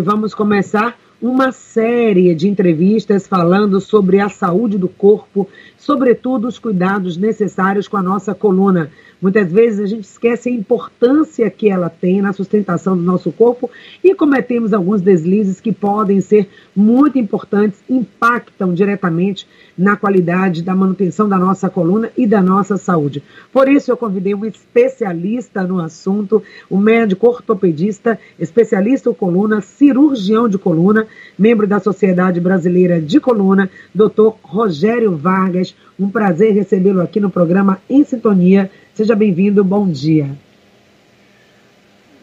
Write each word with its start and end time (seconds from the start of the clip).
vamos 0.00 0.34
começar 0.34 0.98
uma 1.20 1.52
série 1.52 2.34
de 2.34 2.48
entrevistas 2.48 3.26
falando 3.26 3.80
sobre 3.80 4.20
a 4.20 4.28
saúde 4.28 4.76
do 4.76 4.88
corpo, 4.88 5.48
sobretudo 5.76 6.48
os 6.48 6.58
cuidados 6.58 7.16
necessários 7.16 7.88
com 7.88 7.96
a 7.96 8.02
nossa 8.02 8.34
coluna. 8.34 8.90
Muitas 9.20 9.50
vezes 9.50 9.80
a 9.80 9.86
gente 9.86 10.04
esquece 10.04 10.50
a 10.50 10.52
importância 10.52 11.48
que 11.48 11.70
ela 11.70 11.88
tem 11.88 12.20
na 12.20 12.34
sustentação 12.34 12.94
do 12.94 13.02
nosso 13.02 13.32
corpo 13.32 13.70
e 14.02 14.14
cometemos 14.14 14.74
alguns 14.74 15.00
deslizes 15.00 15.62
que 15.62 15.72
podem 15.72 16.20
ser 16.20 16.46
muito 16.76 17.18
importantes, 17.18 17.82
impactam 17.88 18.74
diretamente 18.74 19.46
na 19.78 19.96
qualidade 19.96 20.62
da 20.62 20.74
manutenção 20.74 21.28
da 21.28 21.38
nossa 21.38 21.70
coluna 21.70 22.10
e 22.16 22.26
da 22.26 22.42
nossa 22.42 22.76
saúde. 22.76 23.22
Por 23.52 23.68
isso, 23.68 23.90
eu 23.90 23.96
convidei 23.96 24.34
um 24.34 24.44
especialista 24.44 25.62
no 25.62 25.80
assunto, 25.80 26.42
o 26.68 26.76
um 26.76 26.80
médico 26.80 27.26
ortopedista, 27.26 28.18
especialista 28.38 29.08
em 29.08 29.14
coluna, 29.14 29.60
cirurgião 29.62 30.48
de 30.48 30.58
coluna, 30.58 31.06
membro 31.38 31.66
da 31.66 31.80
Sociedade 31.80 32.40
Brasileira 32.40 33.00
de 33.00 33.20
Coluna, 33.20 33.70
doutor 33.94 34.38
Rogério 34.42 35.16
Vargas. 35.16 35.74
Um 35.98 36.10
prazer 36.10 36.52
recebê-lo 36.52 37.00
aqui 37.00 37.20
no 37.20 37.30
programa 37.30 37.80
Em 37.88 38.04
Sintonia. 38.04 38.70
Seja 38.94 39.14
bem-vindo, 39.14 39.64
bom 39.64 39.88
dia. 39.88 40.30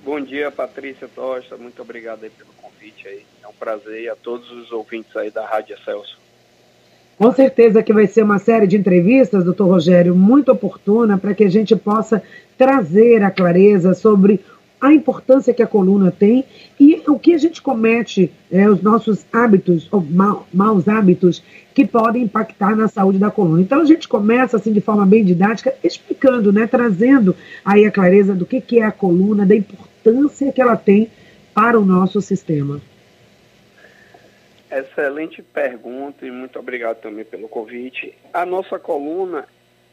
Bom 0.04 0.20
dia, 0.20 0.50
Patrícia 0.50 1.08
Tosta. 1.08 1.58
Muito 1.58 1.82
obrigado 1.82 2.22
pelo 2.22 2.50
convite 2.62 3.08
aí. 3.08 3.22
É 3.44 3.48
um 3.48 3.54
prazer 3.54 4.02
e 4.02 4.10
a 4.10 4.16
todos 4.16 4.50
os 4.52 4.72
ouvintes 4.72 5.16
aí 5.16 5.30
da 5.30 5.46
Rádio 5.46 5.78
Celso. 5.86 6.18
Com 7.18 7.32
certeza 7.32 7.84
que 7.84 7.94
vai 7.94 8.08
ser 8.08 8.24
uma 8.24 8.40
série 8.40 8.66
de 8.66 8.76
entrevistas, 8.76 9.44
doutor 9.44 9.68
Rogério, 9.68 10.16
muito 10.16 10.52
oportuna 10.52 11.20
para 11.20 11.36
que 11.36 11.44
a 11.44 11.50
gente 11.50 11.76
possa 11.76 12.24
trazer 12.58 13.22
a 13.22 13.30
clareza 13.30 13.94
sobre 13.94 14.40
a 14.82 14.92
importância 14.92 15.54
que 15.54 15.62
a 15.62 15.68
coluna 15.68 16.12
tem 16.12 16.44
e 16.80 17.04
o 17.08 17.20
que 17.20 17.36
a 17.36 17.38
gente 17.38 17.62
comete, 17.62 18.32
é, 18.52 18.68
os 18.68 18.82
nossos 18.82 19.24
hábitos, 19.32 19.88
ou 19.92 20.02
ma 20.02 20.44
maus 20.52 20.88
hábitos, 20.88 21.44
que 21.76 21.86
podem 21.86 22.24
impactar 22.24 22.76
na 22.76 22.88
saúde 22.88 23.20
da 23.20 23.30
coluna. 23.30 23.62
Então 23.62 23.82
a 23.82 23.86
gente 23.86 24.08
começa 24.08 24.58
assim 24.58 24.74
de 24.74 24.82
forma 24.82 25.06
bem 25.06 25.24
didática, 25.24 25.74
explicando, 25.84 26.52
né, 26.52 26.66
trazendo 26.66 27.36
aí 27.64 27.86
a 27.86 27.92
clareza 27.92 28.34
do 28.34 28.46
que, 28.46 28.60
que 28.60 28.80
é 28.80 28.86
a 28.86 28.92
coluna, 28.92 29.46
da 29.46 29.56
importância 29.56 30.52
que 30.52 30.60
ela 30.60 30.76
tem 30.76 31.12
para 31.54 31.80
o 31.80 31.86
nosso 31.86 32.20
sistema. 32.20 32.82
Excelente 34.72 35.44
pergunta 35.44 36.26
e 36.26 36.32
muito 36.32 36.58
obrigado 36.58 37.02
também 37.02 37.26
pelo 37.26 37.48
convite. 37.48 38.16
A 38.34 38.46
nossa 38.46 38.80
coluna 38.80 39.46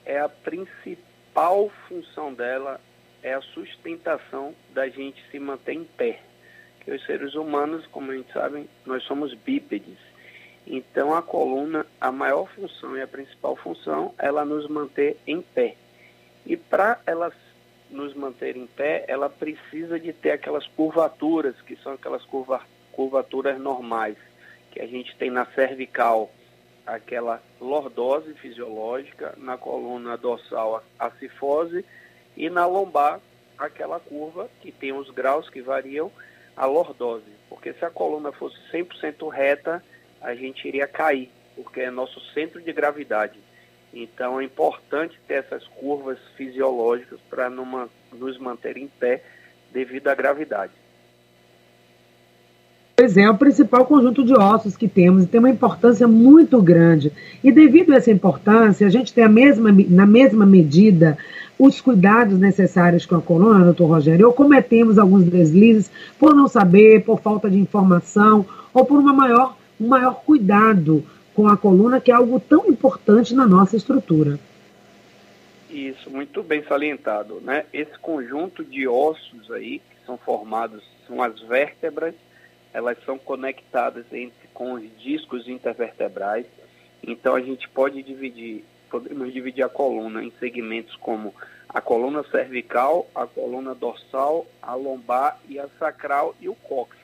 é 0.07 0.19
a 0.19 0.29
principal 0.29 1.71
função 1.89 2.33
dela 2.33 2.81
é 3.23 3.35
a 3.35 3.41
sustentação 3.41 4.55
da 4.73 4.89
gente 4.89 5.23
se 5.31 5.39
manter 5.39 5.73
em 5.75 5.85
pé. 5.85 6.21
Que 6.81 6.93
os 6.93 7.05
seres 7.05 7.35
humanos, 7.35 7.87
como 7.87 8.11
a 8.11 8.17
gente 8.17 8.33
sabe, 8.33 8.69
nós 8.87 9.03
somos 9.05 9.35
bípedes. 9.35 9.99
Então 10.67 11.15
a 11.15 11.23
coluna, 11.23 11.87
a 12.01 12.13
maior 12.13 12.47
função 12.51 12.97
e 12.97 13.03
a 13.03 13.07
principal 13.07 13.57
função, 13.57 14.15
ela 14.19 14.45
nos 14.45 14.69
manter 14.69 15.17
em 15.27 15.41
pé. 15.41 15.77
E 16.47 16.57
para 16.57 17.01
ela 17.07 17.33
nos 17.91 18.15
manter 18.15 18.57
em 18.57 18.67
pé, 18.67 19.05
ela 19.09 19.29
precisa 19.31 19.99
de 19.99 20.13
ter 20.13 20.33
aquelas 20.33 20.67
curvaturas, 20.67 21.55
que 21.63 21.77
são 21.77 21.93
aquelas 21.93 22.25
curva, 22.25 22.63
curvaturas 22.93 23.59
normais 23.59 24.17
que 24.71 24.81
a 24.81 24.87
gente 24.87 25.17
tem 25.17 25.31
na 25.31 25.47
cervical 25.47 26.31
aquela 26.87 27.43
lordose 27.61 28.33
fisiológica, 28.35 29.35
na 29.37 29.59
coluna 29.59 30.17
dorsal 30.17 30.83
a 30.99 31.11
cifose 31.13 31.85
e 32.39 32.49
na 32.49 32.65
lombar 32.65 33.21
aquela 33.59 33.99
curva 33.99 34.49
que 34.63 34.71
tem 34.71 34.93
os 34.93 35.11
graus 35.11 35.51
que 35.51 35.61
variam 35.61 36.11
a 36.57 36.65
lordose. 36.65 37.25
Porque 37.49 37.73
se 37.73 37.85
a 37.85 37.91
coluna 37.91 38.31
fosse 38.31 38.57
100% 38.73 39.29
reta, 39.29 39.83
a 40.23 40.35
gente 40.37 40.67
iria 40.67 40.87
cair, 40.87 41.31
porque 41.57 41.81
é 41.81 41.91
nosso 41.91 42.21
centro 42.33 42.63
de 42.63 42.73
gravidade. 42.73 43.41
Então 43.93 44.41
é 44.41 44.45
importante 44.45 45.19
ter 45.27 45.35
essas 45.35 45.67
curvas 45.67 46.19
fisiológicas 46.37 47.19
para 47.29 47.51
nos 47.51 48.39
manter 48.39 48.77
em 48.77 48.87
pé 48.87 49.23
devido 49.73 50.07
à 50.07 50.15
gravidade. 50.15 50.73
Pois 52.97 53.17
é, 53.17 53.23
é 53.23 53.31
o 53.31 53.39
principal 53.39 53.87
conjunto 53.87 54.25
de 54.25 54.35
ossos 54.35 54.77
que 54.77 54.89
temos 54.89 55.25
e 55.25 55.27
tem 55.27 55.39
uma 55.41 55.51
importância 55.51 56.07
muito 56.07 56.61
grande. 56.61 57.13
E 57.43 57.51
devido 57.51 57.93
a 57.93 57.97
essa 57.97 58.11
importância, 58.11 58.87
a 58.87 58.91
gente 58.91 59.15
tem 59.15 59.25
a 59.25 59.29
mesma, 59.29 59.71
na 59.89 60.07
mesma 60.07 60.45
medida 60.45 61.17
os 61.59 61.81
cuidados 61.81 62.39
necessários 62.39 63.05
com 63.05 63.17
a 63.17 63.23
coluna, 63.23 63.65
doutor 63.65 63.87
Rogério, 63.87 64.27
ou 64.27 64.33
cometemos 64.33 64.99
alguns 64.99 65.25
deslizes 65.25 65.91
por 66.19 66.35
não 66.35 66.47
saber, 66.47 67.05
por 67.05 67.21
falta 67.21 67.51
de 67.51 67.59
informação, 67.59 68.47
ou 68.73 68.85
por 68.85 68.99
uma 68.99 69.13
maior, 69.13 69.57
um 69.81 69.89
maior 69.89 70.23
cuidado 70.25 71.05
com 71.35 71.49
a 71.49 71.57
coluna, 71.57 72.01
que 72.01 72.11
é 72.11 72.15
algo 72.15 72.39
tão 72.39 72.67
importante 72.69 73.35
na 73.35 73.47
nossa 73.47 73.77
estrutura. 73.77 74.39
Isso, 75.71 76.11
muito 76.11 76.43
bem 76.43 76.65
salientado. 76.65 77.41
Né? 77.41 77.65
Esse 77.73 77.99
conjunto 77.99 78.65
de 78.65 78.89
ossos 78.89 79.51
aí, 79.51 79.81
que 79.81 80.07
são 80.07 80.17
formados, 80.17 80.83
são 81.07 81.23
as 81.23 81.41
vértebras, 81.41 82.15
elas 82.73 82.97
são 83.05 83.19
conectadas 83.19 84.05
entre, 84.13 84.49
com 84.55 84.73
os 84.75 84.83
discos 84.99 85.49
intervertebrais. 85.49 86.47
Então 87.03 87.35
a 87.35 87.41
gente 87.41 87.69
pode 87.69 88.03
dividir, 88.03 88.65
podemos 88.91 89.33
dividir 89.33 89.65
a 89.65 89.69
coluna 89.69 90.23
em 90.23 90.33
segmentos 90.39 90.97
como 90.97 91.35
a 91.69 91.81
coluna 91.81 92.25
cervical, 92.31 93.07
a 93.15 93.27
coluna 93.27 93.75
dorsal, 93.75 94.47
a 94.63 94.75
lombar 94.75 95.39
e 95.49 95.59
a 95.59 95.69
sacral 95.79 96.35
e 96.41 96.49
o 96.49 96.55
cóccix. 96.55 96.99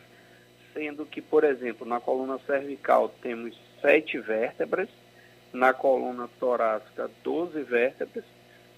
Sendo 0.72 1.06
que, 1.06 1.20
por 1.20 1.44
exemplo, 1.44 1.86
na 1.86 2.00
coluna 2.00 2.38
cervical 2.46 3.08
temos 3.22 3.56
sete 3.80 4.18
vértebras, 4.18 4.88
na 5.52 5.72
coluna 5.72 6.28
torácica 6.40 7.10
12 7.22 7.62
vértebras, 7.62 8.24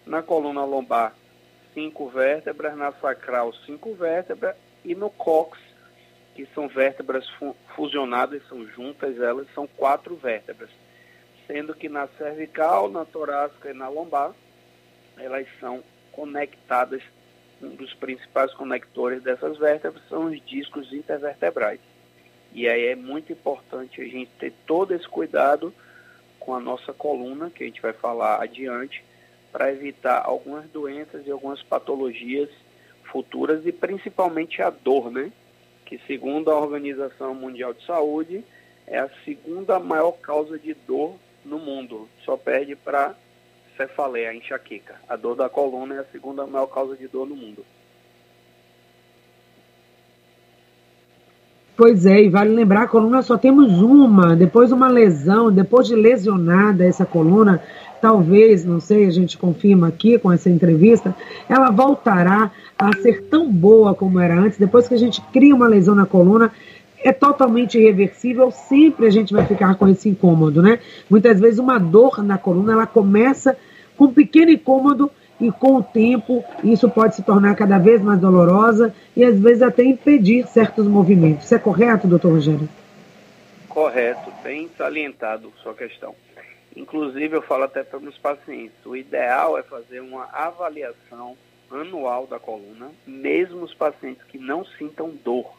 na 0.04 0.22
coluna 0.22 0.64
lombar 0.64 1.14
cinco 1.72 2.08
vértebras, 2.08 2.76
na 2.76 2.92
sacral 2.92 3.52
cinco 3.64 3.94
vértebras 3.94 4.56
e 4.84 4.94
no 4.94 5.10
cóccix 5.10 5.76
que 6.36 6.46
são 6.54 6.68
vértebras 6.68 7.26
fu 7.30 7.56
fusionadas, 7.74 8.46
são 8.46 8.66
juntas, 8.66 9.18
elas 9.18 9.46
são 9.54 9.66
quatro 9.66 10.16
vértebras, 10.16 10.68
sendo 11.46 11.74
que 11.74 11.88
na 11.88 12.08
cervical, 12.18 12.90
na 12.90 13.04
torácica 13.04 13.70
e 13.70 13.74
na 13.74 13.88
lombar, 13.88 14.32
elas 15.18 15.46
são 15.60 15.82
conectadas, 16.12 17.02
um 17.62 17.70
dos 17.70 17.92
principais 17.94 18.52
conectores 18.54 19.22
dessas 19.22 19.56
vértebras 19.58 20.02
são 20.08 20.26
os 20.26 20.44
discos 20.44 20.92
intervertebrais. 20.92 21.80
E 22.52 22.68
aí 22.68 22.86
é 22.86 22.96
muito 22.96 23.32
importante 23.32 24.00
a 24.00 24.04
gente 24.04 24.30
ter 24.38 24.52
todo 24.66 24.94
esse 24.94 25.06
cuidado 25.08 25.72
com 26.38 26.54
a 26.54 26.60
nossa 26.60 26.92
coluna, 26.92 27.50
que 27.50 27.64
a 27.64 27.66
gente 27.66 27.82
vai 27.82 27.92
falar 27.92 28.42
adiante, 28.42 29.04
para 29.52 29.72
evitar 29.72 30.22
algumas 30.24 30.66
doenças 30.70 31.26
e 31.26 31.30
algumas 31.30 31.62
patologias 31.62 32.50
futuras 33.04 33.64
e 33.66 33.72
principalmente 33.72 34.60
a 34.60 34.70
dor, 34.70 35.10
né? 35.10 35.32
que, 35.86 35.98
segundo 36.06 36.50
a 36.50 36.58
Organização 36.58 37.34
Mundial 37.34 37.72
de 37.72 37.84
Saúde, 37.86 38.44
é 38.86 38.98
a 38.98 39.08
segunda 39.24 39.78
maior 39.78 40.12
causa 40.12 40.58
de 40.58 40.74
dor 40.74 41.14
no 41.46 41.58
mundo. 41.58 42.08
Só 42.24 42.36
perde 42.36 42.76
para 42.76 43.14
cefaleia, 43.76 44.34
enxaqueca. 44.34 44.96
A 45.08 45.16
dor 45.16 45.36
da 45.36 45.48
coluna 45.48 45.94
é 45.96 45.98
a 46.00 46.04
segunda 46.04 46.46
maior 46.46 46.66
causa 46.66 46.96
de 46.96 47.06
dor 47.06 47.26
no 47.26 47.36
mundo. 47.36 47.64
Pois 51.76 52.06
é, 52.06 52.22
e 52.22 52.30
vale 52.30 52.54
lembrar, 52.54 52.84
a 52.84 52.88
coluna 52.88 53.20
só 53.20 53.36
temos 53.36 53.82
uma, 53.82 54.34
depois 54.34 54.72
uma 54.72 54.88
lesão, 54.88 55.52
depois 55.52 55.86
de 55.86 55.94
lesionada 55.94 56.86
essa 56.86 57.04
coluna, 57.04 57.62
talvez, 58.00 58.64
não 58.64 58.80
sei, 58.80 59.06
a 59.06 59.10
gente 59.10 59.36
confirma 59.36 59.88
aqui 59.88 60.18
com 60.18 60.32
essa 60.32 60.48
entrevista, 60.48 61.14
ela 61.46 61.70
voltará 61.70 62.50
a 62.78 62.96
ser 63.02 63.24
tão 63.24 63.52
boa 63.52 63.94
como 63.94 64.18
era 64.18 64.38
antes. 64.38 64.58
Depois 64.58 64.88
que 64.88 64.94
a 64.94 64.98
gente 64.98 65.20
cria 65.32 65.54
uma 65.54 65.68
lesão 65.68 65.94
na 65.94 66.06
coluna, 66.06 66.50
é 67.02 67.12
totalmente 67.12 67.78
irreversível, 67.78 68.50
sempre 68.50 69.06
a 69.06 69.10
gente 69.10 69.32
vai 69.32 69.46
ficar 69.46 69.74
com 69.76 69.88
esse 69.88 70.08
incômodo, 70.08 70.62
né? 70.62 70.80
Muitas 71.08 71.40
vezes 71.40 71.58
uma 71.58 71.78
dor 71.78 72.22
na 72.22 72.38
coluna, 72.38 72.72
ela 72.72 72.86
começa 72.86 73.56
com 73.96 74.04
um 74.04 74.12
pequeno 74.12 74.50
incômodo 74.50 75.10
e 75.40 75.50
com 75.50 75.76
o 75.76 75.82
tempo 75.82 76.44
isso 76.64 76.88
pode 76.88 77.14
se 77.14 77.22
tornar 77.22 77.54
cada 77.54 77.78
vez 77.78 78.00
mais 78.02 78.18
dolorosa 78.18 78.94
e 79.14 79.24
às 79.24 79.38
vezes 79.38 79.62
até 79.62 79.84
impedir 79.84 80.46
certos 80.48 80.86
movimentos. 80.86 81.44
Isso 81.44 81.54
é 81.54 81.58
correto, 81.58 82.08
doutor 82.08 82.32
Rogério? 82.32 82.68
Correto, 83.68 84.32
bem 84.42 84.70
salientado 84.76 85.52
sua 85.62 85.74
questão. 85.74 86.14
Inclusive, 86.74 87.36
eu 87.36 87.42
falo 87.42 87.64
até 87.64 87.82
para 87.82 87.98
os 87.98 88.18
pacientes, 88.18 88.76
o 88.84 88.94
ideal 88.94 89.58
é 89.58 89.62
fazer 89.62 90.00
uma 90.00 90.24
avaliação 90.32 91.36
anual 91.70 92.26
da 92.26 92.38
coluna, 92.38 92.90
mesmo 93.06 93.62
os 93.62 93.74
pacientes 93.74 94.22
que 94.24 94.38
não 94.38 94.64
sintam 94.64 95.10
dor. 95.24 95.52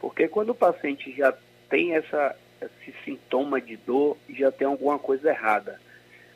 Porque 0.00 0.28
quando 0.28 0.50
o 0.50 0.54
paciente 0.54 1.14
já 1.16 1.34
tem 1.68 1.94
essa, 1.94 2.36
esse 2.60 2.94
sintoma 3.04 3.60
de 3.60 3.76
dor, 3.76 4.16
já 4.30 4.50
tem 4.50 4.66
alguma 4.66 4.98
coisa 4.98 5.30
errada. 5.30 5.80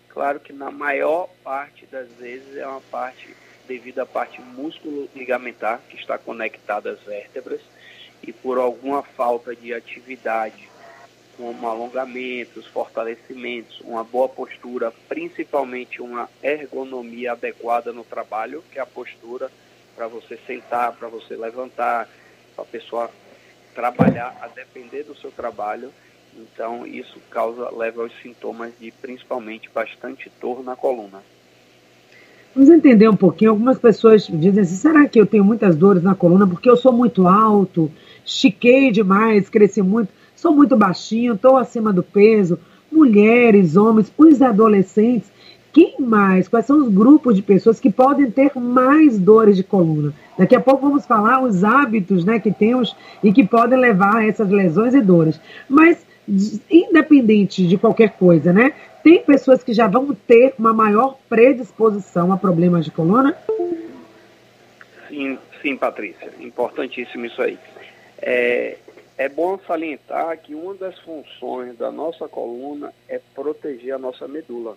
Claro 0.08 0.40
que 0.40 0.52
na 0.52 0.70
maior 0.70 1.28
parte 1.44 1.86
das 1.86 2.08
vezes 2.12 2.56
é 2.56 2.66
uma 2.66 2.80
parte 2.80 3.34
devido 3.68 4.00
à 4.00 4.06
parte 4.06 4.40
músculo 4.40 5.08
ligamentar 5.14 5.80
que 5.88 5.96
está 5.96 6.18
conectada 6.18 6.90
às 6.90 7.00
vértebras 7.02 7.60
e 8.22 8.32
por 8.32 8.58
alguma 8.58 9.02
falta 9.02 9.54
de 9.54 9.72
atividade, 9.72 10.68
como 11.36 11.68
alongamentos, 11.68 12.66
fortalecimentos, 12.66 13.80
uma 13.80 14.04
boa 14.04 14.28
postura, 14.28 14.92
principalmente 15.08 16.02
uma 16.02 16.28
ergonomia 16.42 17.32
adequada 17.32 17.92
no 17.92 18.04
trabalho, 18.04 18.62
que 18.70 18.78
é 18.78 18.82
a 18.82 18.86
postura 18.86 19.50
para 19.94 20.06
você 20.06 20.36
sentar, 20.46 20.92
para 20.92 21.08
você 21.08 21.36
levantar, 21.36 22.08
para 22.54 22.64
a 22.64 22.66
pessoa 22.66 23.10
trabalhar 23.74 24.36
a 24.40 24.48
depender 24.48 25.04
do 25.04 25.14
seu 25.16 25.30
trabalho. 25.30 25.90
Então, 26.36 26.86
isso 26.86 27.18
causa, 27.30 27.70
leva 27.70 28.02
aos 28.02 28.12
sintomas 28.22 28.72
de 28.80 28.90
principalmente 28.90 29.68
bastante 29.72 30.30
dor 30.40 30.62
na 30.62 30.76
coluna. 30.76 31.20
Vamos 32.54 32.68
entender 32.70 33.08
um 33.08 33.16
pouquinho. 33.16 33.52
Algumas 33.52 33.78
pessoas 33.78 34.26
dizem 34.26 34.62
assim: 34.62 34.74
será 34.74 35.08
que 35.08 35.20
eu 35.20 35.26
tenho 35.26 35.44
muitas 35.44 35.76
dores 35.76 36.02
na 36.02 36.14
coluna 36.14 36.46
porque 36.46 36.68
eu 36.68 36.76
sou 36.76 36.92
muito 36.92 37.28
alto, 37.28 37.90
chiquei 38.24 38.90
demais, 38.90 39.48
cresci 39.48 39.82
muito, 39.82 40.12
sou 40.34 40.52
muito 40.52 40.76
baixinho, 40.76 41.34
estou 41.34 41.56
acima 41.56 41.92
do 41.92 42.02
peso? 42.02 42.58
Mulheres, 42.90 43.76
homens, 43.76 44.12
os 44.18 44.42
adolescentes. 44.42 45.30
Quem 45.72 45.94
mais? 46.00 46.48
Quais 46.48 46.66
são 46.66 46.78
os 46.78 46.92
grupos 46.92 47.36
de 47.36 47.42
pessoas 47.42 47.78
que 47.78 47.90
podem 47.90 48.30
ter 48.30 48.50
mais 48.56 49.18
dores 49.18 49.56
de 49.56 49.62
coluna? 49.62 50.12
Daqui 50.36 50.56
a 50.56 50.60
pouco 50.60 50.88
vamos 50.88 51.06
falar 51.06 51.42
os 51.42 51.62
hábitos 51.62 52.24
né, 52.24 52.40
que 52.40 52.50
temos 52.50 52.96
e 53.22 53.32
que 53.32 53.44
podem 53.44 53.78
levar 53.78 54.16
a 54.16 54.26
essas 54.26 54.50
lesões 54.50 54.94
e 54.94 55.00
dores. 55.00 55.40
Mas, 55.68 56.04
independente 56.70 57.66
de 57.66 57.78
qualquer 57.78 58.10
coisa, 58.10 58.52
né? 58.52 58.72
Tem 59.02 59.22
pessoas 59.22 59.62
que 59.62 59.72
já 59.72 59.86
vão 59.86 60.14
ter 60.14 60.54
uma 60.58 60.74
maior 60.74 61.16
predisposição 61.28 62.32
a 62.32 62.36
problemas 62.36 62.84
de 62.84 62.90
coluna? 62.90 63.36
Sim, 65.08 65.38
sim, 65.62 65.76
Patrícia. 65.76 66.30
Importantíssimo 66.40 67.26
isso 67.26 67.40
aí. 67.40 67.58
É, 68.20 68.76
é 69.16 69.28
bom 69.28 69.58
salientar 69.66 70.36
que 70.38 70.54
uma 70.54 70.74
das 70.74 70.98
funções 71.00 71.78
da 71.78 71.90
nossa 71.90 72.28
coluna 72.28 72.92
é 73.08 73.20
proteger 73.34 73.94
a 73.94 73.98
nossa 73.98 74.26
medula 74.26 74.76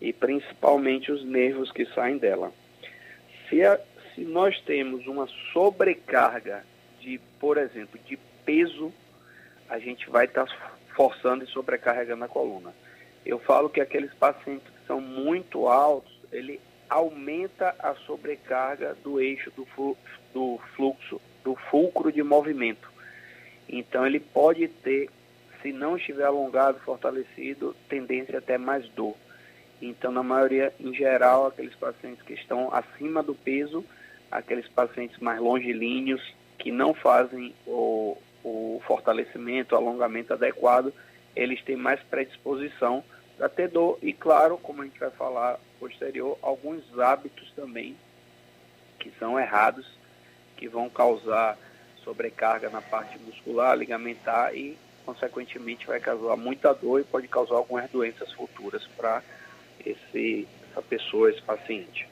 e 0.00 0.12
principalmente 0.12 1.12
os 1.12 1.24
nervos 1.24 1.70
que 1.70 1.84
saem 1.86 2.18
dela. 2.18 2.52
Se, 3.48 3.62
a, 3.64 3.78
se 4.14 4.22
nós 4.22 4.60
temos 4.62 5.06
uma 5.06 5.28
sobrecarga 5.52 6.64
de, 7.00 7.20
por 7.38 7.58
exemplo, 7.58 7.98
de 8.06 8.16
peso, 8.44 8.92
a 9.68 9.78
gente 9.78 10.08
vai 10.08 10.24
estar 10.24 10.46
tá 10.46 10.72
forçando 10.94 11.44
e 11.44 11.48
sobrecarregando 11.48 12.24
a 12.24 12.28
coluna. 12.28 12.74
Eu 13.24 13.38
falo 13.38 13.68
que 13.68 13.80
aqueles 13.80 14.12
pacientes 14.14 14.66
que 14.66 14.86
são 14.86 15.00
muito 15.00 15.68
altos, 15.68 16.12
ele 16.32 16.60
aumenta 16.88 17.74
a 17.78 17.94
sobrecarga 17.94 18.96
do 19.04 19.20
eixo 19.20 19.52
do, 19.52 19.66
do 20.34 20.58
fluxo, 20.74 21.20
do 21.44 21.54
fulcro 21.54 22.10
de 22.10 22.22
movimento. 22.22 22.90
Então 23.68 24.04
ele 24.04 24.18
pode 24.18 24.66
ter, 24.66 25.08
se 25.62 25.72
não 25.72 25.96
estiver 25.96 26.24
alongado, 26.24 26.80
fortalecido, 26.80 27.76
tendência 27.88 28.38
até 28.38 28.58
mais 28.58 28.88
dor. 28.88 29.14
Então, 29.80 30.12
na 30.12 30.22
maioria, 30.22 30.72
em 30.78 30.92
geral, 30.94 31.46
aqueles 31.46 31.74
pacientes 31.74 32.22
que 32.22 32.34
estão 32.34 32.72
acima 32.72 33.22
do 33.22 33.34
peso, 33.34 33.84
aqueles 34.30 34.68
pacientes 34.68 35.18
mais 35.18 35.40
longilíneos, 35.40 36.22
que 36.58 36.70
não 36.70 36.92
fazem 36.92 37.54
o, 37.66 38.16
o 38.44 38.82
fortalecimento, 38.86 39.74
o 39.74 39.78
alongamento 39.78 40.34
adequado, 40.34 40.92
eles 41.34 41.62
têm 41.62 41.76
mais 41.76 42.00
predisposição 42.02 43.02
a 43.40 43.48
ter 43.48 43.68
dor 43.68 43.98
e, 44.02 44.12
claro, 44.12 44.58
como 44.58 44.82
a 44.82 44.84
gente 44.84 45.00
vai 45.00 45.10
falar 45.10 45.58
posterior, 45.78 46.38
alguns 46.42 46.82
hábitos 46.98 47.50
também 47.56 47.96
que 48.98 49.10
são 49.18 49.40
errados, 49.40 49.86
que 50.58 50.68
vão 50.68 50.90
causar 50.90 51.56
sobrecarga 52.04 52.68
na 52.68 52.82
parte 52.82 53.18
muscular, 53.18 53.76
ligamentar 53.76 54.54
e, 54.54 54.76
consequentemente, 55.06 55.86
vai 55.86 56.00
causar 56.00 56.36
muita 56.36 56.74
dor 56.74 57.00
e 57.00 57.04
pode 57.04 57.28
causar 57.28 57.54
algumas 57.54 57.90
doenças 57.90 58.30
futuras 58.32 58.86
para 58.96 59.22
esse, 59.84 60.46
essa 60.70 60.82
pessoa, 60.82 61.30
esse 61.30 61.42
paciente. 61.42 62.08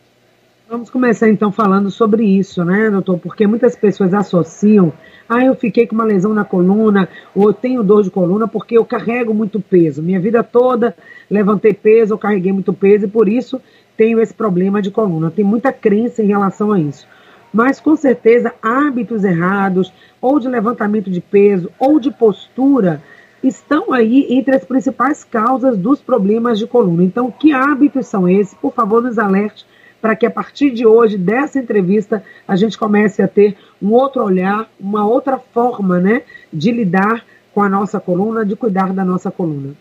Vamos 0.69 0.91
começar 0.91 1.31
então 1.31 1.51
falando 1.51 1.91
sobre 1.91 2.23
isso, 2.23 2.63
né, 2.63 2.91
doutor? 2.91 3.19
Porque 3.19 3.47
muitas 3.47 3.75
pessoas 3.75 4.13
associam, 4.13 4.93
ah, 5.27 5.43
eu 5.43 5.55
fiquei 5.55 5.87
com 5.87 5.95
uma 5.95 6.05
lesão 6.05 6.35
na 6.35 6.45
coluna, 6.45 7.09
ou 7.35 7.49
eu 7.49 7.55
tenho 7.55 7.83
dor 7.83 8.03
de 8.03 8.11
coluna 8.11 8.47
porque 8.47 8.77
eu 8.77 8.85
carrego 8.85 9.33
muito 9.33 9.61
peso. 9.61 10.03
Minha 10.03 10.21
vida 10.21 10.45
toda 10.45 10.95
levantei 11.31 11.73
peso, 11.73 12.13
eu 12.13 12.19
carreguei 12.19 12.53
muito 12.53 12.75
peso 12.75 13.07
e 13.07 13.09
por 13.09 13.31
isso 13.31 13.59
tenho 13.97 14.21
esse 14.21 14.35
problema 14.35 14.83
de 14.83 14.91
coluna. 14.91 15.31
Tem 15.31 15.43
muita 15.43 15.73
crença 15.73 16.23
em 16.23 16.27
relação 16.27 16.71
a 16.71 16.79
isso. 16.79 17.09
Mas 17.51 17.81
com 17.81 17.97
certeza 17.97 18.55
hábitos 18.63 19.25
errados, 19.25 19.91
ou 20.21 20.39
de 20.39 20.49
levantamento 20.49 21.11
de 21.11 21.21
peso, 21.23 21.71
ou 21.79 21.99
de 21.99 22.11
postura, 22.11 23.03
estão 23.43 23.93
aí 23.93 24.27
entre 24.31 24.57
as 24.57 24.65
principais 24.65 25.25
causas 25.25 25.77
dos 25.77 26.01
problemas 26.01 26.59
de 26.59 26.67
coluna. 26.67 27.05
Então, 27.05 27.31
que 27.31 27.53
hábitos 27.53 28.07
são 28.07 28.29
esses? 28.29 28.55
Por 28.55 28.73
favor, 28.73 29.03
nos 29.03 29.19
alerte 29.19 29.67
para 30.01 30.15
que 30.15 30.27
a 30.27 30.31
partir 30.31 30.71
de 30.71 30.87
hoje, 30.87 31.19
dessa 31.19 31.59
entrevista, 31.59 32.25
a 32.47 32.57
gente 32.57 32.79
comece 32.79 33.23
a 33.23 33.29
ter 33.29 33.57
um 33.83 33.93
outro 33.93 34.23
olhar, 34.23 34.71
uma 34.79 35.07
outra 35.07 35.39
forma 35.39 35.99
né, 35.99 36.23
de 36.53 36.71
lidar 36.71 37.25
com 37.53 37.63
a 37.63 37.69
nossa 37.69 37.99
coluna, 37.99 38.45
de 38.45 38.55
cuidar 38.55 38.93
da 38.93 39.05
nossa 39.05 39.31
coluna. 39.31 39.75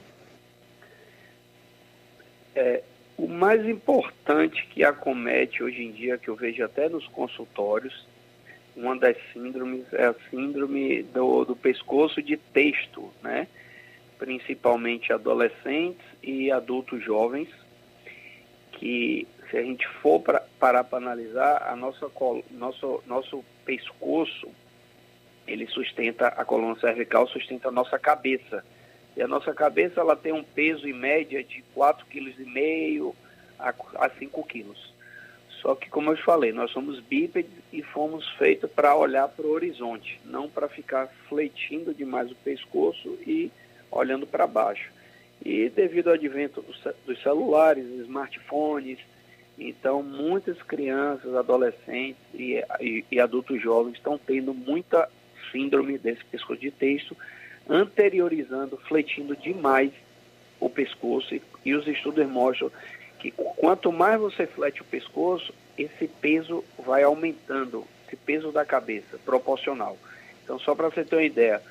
É, 2.55 2.81
o 3.17 3.27
mais 3.27 3.67
importante 3.67 4.67
que 4.73 4.83
acomete 4.83 5.63
hoje 5.63 5.83
em 5.83 5.91
dia, 5.91 6.17
que 6.17 6.29
eu 6.29 6.35
vejo 6.35 6.63
até 6.63 6.89
nos 6.89 7.05
consultórios, 7.07 8.07
uma 8.77 8.95
das 8.95 9.17
síndromes 9.33 9.91
é 9.91 10.05
a 10.05 10.15
síndrome 10.29 11.01
do, 11.03 11.43
do 11.43 11.55
pescoço 11.55 12.21
de 12.21 12.37
texto, 12.37 13.11
né? 13.23 13.47
principalmente 14.19 15.11
adolescentes 15.11 16.05
e 16.21 16.51
adultos 16.51 17.03
jovens, 17.03 17.49
que 18.73 19.27
se 19.49 19.57
a 19.57 19.61
gente 19.63 19.87
for 20.01 20.19
pra, 20.19 20.43
parar 20.59 20.83
para 20.83 20.97
analisar, 20.97 21.63
a 21.69 21.75
nossa, 21.75 22.09
nosso, 22.51 23.03
nosso 23.07 23.43
pescoço, 23.65 24.47
ele 25.47 25.65
sustenta, 25.67 26.27
a 26.27 26.45
coluna 26.45 26.79
cervical 26.79 27.27
sustenta 27.27 27.69
a 27.69 27.71
nossa 27.71 27.97
cabeça. 27.97 28.63
E 29.15 29.21
a 29.21 29.27
nossa 29.27 29.53
cabeça 29.53 30.01
ela 30.01 30.15
tem 30.15 30.33
um 30.33 30.43
peso 30.43 30.87
em 30.87 30.93
média 30.93 31.43
de 31.43 31.63
4,5 31.75 32.03
kg 32.05 33.15
a, 33.57 33.73
a 34.05 34.09
5 34.09 34.43
kg. 34.43 34.65
Só 35.61 35.75
que, 35.75 35.89
como 35.89 36.11
eu 36.11 36.17
falei, 36.17 36.51
nós 36.51 36.71
somos 36.71 36.99
bípedes 36.99 37.51
e 37.73 37.81
fomos 37.81 38.27
feitos 38.37 38.69
para 38.69 38.95
olhar 38.95 39.27
para 39.27 39.45
o 39.45 39.51
horizonte, 39.51 40.19
não 40.23 40.49
para 40.49 40.69
ficar 40.69 41.07
fletindo 41.27 41.93
demais 41.93 42.31
o 42.31 42.35
pescoço 42.35 43.17
e 43.25 43.51
olhando 43.91 44.27
para 44.27 44.45
baixo. 44.45 44.91
E 45.43 45.69
devido 45.69 46.07
ao 46.07 46.13
advento 46.13 46.63
dos 47.05 47.21
celulares, 47.21 47.85
smartphones, 48.01 48.99
então 49.57 50.03
muitas 50.03 50.61
crianças, 50.61 51.33
adolescentes 51.35 52.21
e, 52.33 52.63
e, 52.79 53.05
e 53.11 53.19
adultos 53.19 53.61
jovens 53.61 53.95
estão 53.95 54.17
tendo 54.17 54.53
muita 54.53 55.09
síndrome 55.51 55.97
desse 55.97 56.23
pescoço 56.25 56.59
de 56.59 56.71
texto, 56.71 57.17
anteriorizando, 57.67 58.77
fletindo 58.87 59.35
demais 59.35 59.91
o 60.59 60.69
pescoço 60.69 61.33
e, 61.33 61.41
e 61.65 61.73
os 61.73 61.87
estudos 61.87 62.27
mostram 62.27 62.71
que 63.19 63.31
quanto 63.31 63.91
mais 63.91 64.19
você 64.19 64.45
flete 64.45 64.81
o 64.81 64.85
pescoço, 64.85 65.53
esse 65.77 66.07
peso 66.07 66.63
vai 66.77 67.03
aumentando, 67.03 67.85
esse 68.07 68.15
peso 68.15 68.51
da 68.51 68.65
cabeça, 68.65 69.17
proporcional. 69.25 69.97
Então, 70.43 70.59
só 70.59 70.73
para 70.73 70.89
você 70.89 71.03
ter 71.03 71.15
uma 71.15 71.23
ideia, 71.23 71.61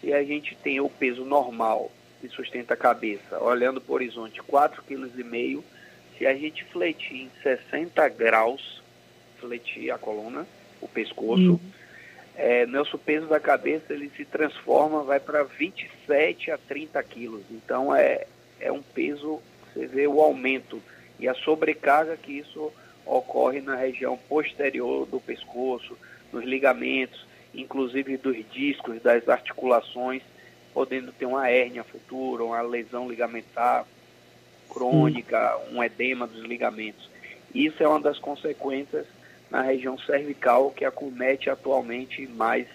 se 0.00 0.12
a 0.12 0.22
gente 0.22 0.56
tem 0.56 0.80
o 0.80 0.88
peso 0.88 1.24
normal 1.24 1.90
que 2.20 2.28
sustenta 2.28 2.74
a 2.74 2.76
cabeça, 2.76 3.42
olhando 3.42 3.80
para 3.80 3.92
o 3.92 3.94
horizonte, 3.94 4.42
4,5 4.42 4.82
kg, 4.84 5.62
se 6.18 6.26
a 6.26 6.34
gente 6.34 6.64
fletir 6.66 7.16
em 7.16 7.30
60 7.42 8.06
graus, 8.10 8.82
fletir 9.40 9.90
a 9.90 9.96
coluna, 9.96 10.46
o 10.80 10.86
pescoço, 10.86 11.52
uhum. 11.52 11.60
é, 12.36 12.66
nosso 12.66 12.98
peso 12.98 13.26
da 13.26 13.40
cabeça 13.40 13.94
ele 13.94 14.10
se 14.14 14.26
transforma, 14.26 15.02
vai 15.02 15.18
para 15.18 15.42
27 15.44 16.50
a 16.50 16.58
30 16.58 17.02
quilos. 17.04 17.42
Então 17.50 17.94
é, 17.94 18.26
é 18.60 18.70
um 18.70 18.82
peso, 18.82 19.40
você 19.72 19.86
vê 19.86 20.06
o 20.06 20.20
aumento 20.20 20.82
e 21.18 21.28
a 21.28 21.34
sobrecarga 21.34 22.16
que 22.16 22.32
isso 22.32 22.72
ocorre 23.04 23.60
na 23.60 23.76
região 23.76 24.16
posterior 24.28 25.06
do 25.06 25.20
pescoço, 25.20 25.96
nos 26.32 26.44
ligamentos, 26.44 27.26
inclusive 27.54 28.16
dos 28.16 28.36
discos, 28.50 29.02
das 29.02 29.28
articulações, 29.28 30.22
podendo 30.72 31.12
ter 31.12 31.26
uma 31.26 31.48
hérnia 31.48 31.82
futura, 31.82 32.44
uma 32.44 32.60
lesão 32.62 33.08
ligamentar 33.08 33.84
crônica, 34.68 35.58
um 35.72 35.82
edema 35.82 36.26
dos 36.26 36.44
ligamentos. 36.44 37.10
Isso 37.52 37.82
é 37.82 37.88
uma 37.88 38.00
das 38.00 38.18
consequências 38.18 39.06
na 39.50 39.62
região 39.62 39.98
cervical 39.98 40.70
que 40.70 40.84
acomete 40.84 41.50
atualmente 41.50 42.26
mais 42.28 42.68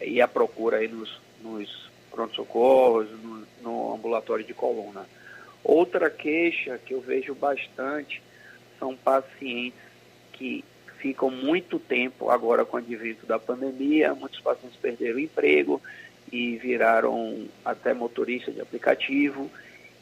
e 0.00 0.20
a 0.20 0.28
procura 0.28 0.76
aí 0.76 0.86
nos, 0.86 1.20
nos 1.42 1.90
pronto-socorros, 2.10 3.08
no, 3.22 3.46
no 3.60 3.94
ambulatório 3.94 4.44
de 4.44 4.54
coluna. 4.54 5.06
Outra 5.62 6.08
queixa 6.10 6.78
que 6.78 6.94
eu 6.94 7.00
vejo 7.00 7.34
bastante 7.34 8.22
são 8.78 8.96
pacientes 8.96 9.78
que 10.32 10.64
ficam 10.98 11.30
muito 11.30 11.78
tempo 11.78 12.30
agora 12.30 12.64
com 12.64 12.76
o 12.76 12.80
advento 12.80 13.26
da 13.26 13.38
pandemia, 13.38 14.14
muitos 14.14 14.40
pacientes 14.40 14.78
perderam 14.78 15.16
o 15.16 15.20
emprego 15.20 15.80
e 16.30 16.56
viraram 16.56 17.46
até 17.64 17.94
motorista 17.94 18.50
de 18.50 18.60
aplicativo 18.60 19.50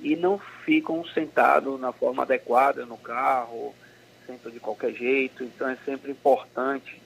e 0.00 0.16
não 0.16 0.38
ficam 0.38 1.04
sentados 1.06 1.80
na 1.80 1.92
forma 1.92 2.22
adequada 2.22 2.84
no 2.84 2.96
carro, 2.96 3.74
sentam 4.26 4.50
de 4.50 4.60
qualquer 4.60 4.92
jeito. 4.92 5.44
Então 5.44 5.68
é 5.68 5.76
sempre 5.84 6.10
importante 6.10 7.00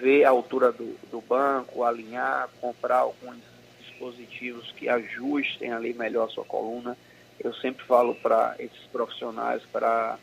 ver 0.00 0.24
a 0.24 0.30
altura 0.30 0.72
do, 0.72 0.96
do 1.10 1.20
banco, 1.20 1.82
alinhar, 1.82 2.48
comprar 2.60 2.98
alguns 2.98 3.38
dispositivos 3.80 4.72
que 4.72 4.88
ajustem 4.88 5.72
ali 5.72 5.92
melhor 5.92 6.26
a 6.26 6.30
sua 6.30 6.44
coluna. 6.44 6.96
Eu 7.38 7.52
sempre 7.54 7.84
falo 7.84 8.14
para 8.14 8.54
esses 8.58 8.86
profissionais 8.92 9.62
para 9.72 10.18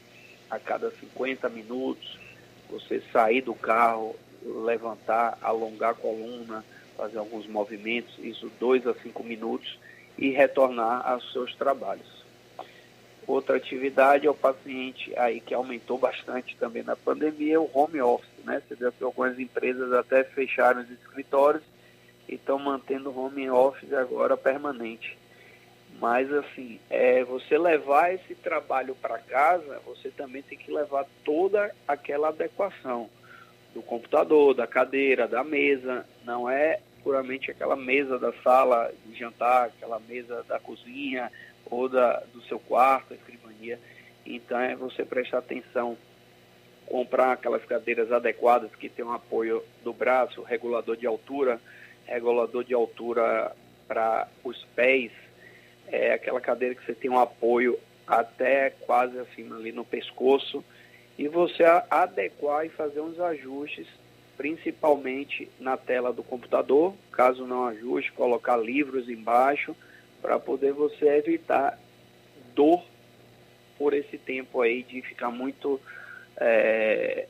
a 0.50 0.60
cada 0.60 0.92
50 0.92 1.48
minutos 1.50 2.20
você 2.70 3.02
sair 3.12 3.42
do 3.42 3.54
carro, 3.54 4.16
levantar, 4.44 5.38
alongar 5.42 5.92
a 5.92 5.96
coluna, 5.96 6.64
fazer 6.98 7.18
alguns 7.18 7.48
movimentos, 7.48 8.14
isso 8.20 8.52
dois 8.60 8.86
a 8.88 8.94
cinco 8.96 9.24
minutos, 9.24 9.78
e 10.18 10.30
retornar 10.30 11.08
aos 11.10 11.32
seus 11.32 11.56
trabalhos. 11.56 12.22
Outra 13.28 13.58
atividade 13.58 14.26
é 14.26 14.30
o 14.30 14.36
paciente 14.36 15.14
aí 15.18 15.40
que 15.40 15.54
aumentou 15.54 15.98
bastante 15.98 16.56
também 16.58 16.84
na 16.84 16.96
pandemia, 16.96 17.62
o 17.62 17.70
home 17.74 18.02
office, 18.02 18.30
né? 18.44 18.62
Você 18.68 18.76
vê 18.76 18.92
que 18.92 19.04
algumas 19.04 19.40
empresas 19.40 19.94
até 19.94 20.24
fecharam 20.24 20.82
os 20.82 20.90
escritórios 20.90 21.64
e 22.28 22.36
estão 22.36 22.58
mantendo 22.58 23.10
o 23.10 23.18
home 23.18 23.50
office 23.50 23.94
agora 23.94 24.36
permanente. 24.36 25.18
Mas 26.02 26.34
assim, 26.34 26.80
é, 26.90 27.24
você 27.24 27.60
levar 27.60 28.12
esse 28.12 28.34
trabalho 28.34 28.96
para 28.96 29.20
casa, 29.20 29.80
você 29.86 30.10
também 30.10 30.42
tem 30.42 30.58
que 30.58 30.72
levar 30.72 31.06
toda 31.24 31.72
aquela 31.88 32.30
adequação 32.30 33.08
do 33.72 33.84
computador, 33.84 34.56
da 34.56 34.66
cadeira, 34.66 35.28
da 35.28 35.44
mesa. 35.44 36.04
Não 36.26 36.50
é 36.50 36.80
puramente 37.04 37.52
aquela 37.52 37.76
mesa 37.76 38.18
da 38.18 38.34
sala 38.42 38.92
de 39.06 39.16
jantar, 39.16 39.68
aquela 39.68 40.00
mesa 40.00 40.44
da 40.48 40.60
cozinha 40.60 41.32
ou 41.68 41.88
da, 41.88 42.24
do 42.34 42.42
seu 42.46 42.60
quarto, 42.60 43.14
escrivania. 43.14 43.80
Então 44.26 44.60
é 44.60 44.76
você 44.76 45.06
prestar 45.06 45.38
atenção, 45.38 45.96
comprar 46.88 47.34
aquelas 47.34 47.64
cadeiras 47.66 48.12
adequadas 48.12 48.74
que 48.76 48.90
tem 48.90 49.06
um 49.06 49.14
apoio 49.14 49.64
do 49.84 49.94
braço, 49.94 50.42
regulador 50.42 50.98
de 50.98 51.06
altura, 51.06 51.62
regulador 52.08 52.64
de 52.64 52.74
altura 52.74 53.56
para 53.88 54.28
os 54.44 54.66
pés, 54.76 55.12
é 55.92 56.14
aquela 56.14 56.40
cadeira 56.40 56.76
que 56.76 56.86
você 56.86 56.94
tem 56.94 57.12
um 57.12 57.20
apoio 57.20 57.78
até 58.08 58.70
quase 58.70 59.18
assim 59.20 59.52
ali 59.54 59.72
no 59.72 59.86
pescoço 59.86 60.64
e 61.18 61.28
você 61.28 61.64
adequar 61.90 62.66
e 62.66 62.70
fazer 62.70 63.02
uns 63.02 63.20
ajustes, 63.20 63.88
principalmente 64.38 65.50
na 65.60 65.78
tela 65.78 66.12
do 66.12 66.24
computador, 66.24 66.96
caso 67.12 67.46
não 67.46 67.66
ajuste, 67.66 68.12
colocar 68.14 68.58
livros 68.58 69.10
embaixo 69.10 69.76
para 70.22 70.40
poder 70.40 70.74
você 70.74 71.08
evitar 71.18 71.78
dor 72.56 72.84
por 73.78 73.94
esse 73.94 74.18
tempo 74.18 74.62
aí 74.62 74.84
de 74.84 75.02
ficar 75.02 75.30
muito 75.30 75.80
é, 76.38 77.28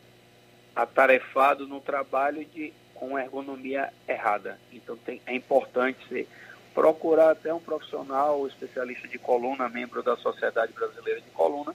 atarefado 0.76 1.68
no 1.68 1.82
trabalho 1.82 2.46
de 2.46 2.74
com 2.94 3.18
ergonomia 3.18 3.92
errada. 4.08 4.60
Então 4.72 4.96
tem, 4.96 5.22
é 5.26 5.34
importante 5.34 5.98
ser 6.08 6.28
procurar 6.74 7.32
até 7.32 7.54
um 7.54 7.60
profissional, 7.60 8.48
especialista 8.48 9.08
de 9.08 9.18
coluna, 9.18 9.70
membro 9.70 10.02
da 10.02 10.16
Sociedade 10.16 10.74
Brasileira 10.74 11.22
de 11.22 11.30
Coluna, 11.32 11.74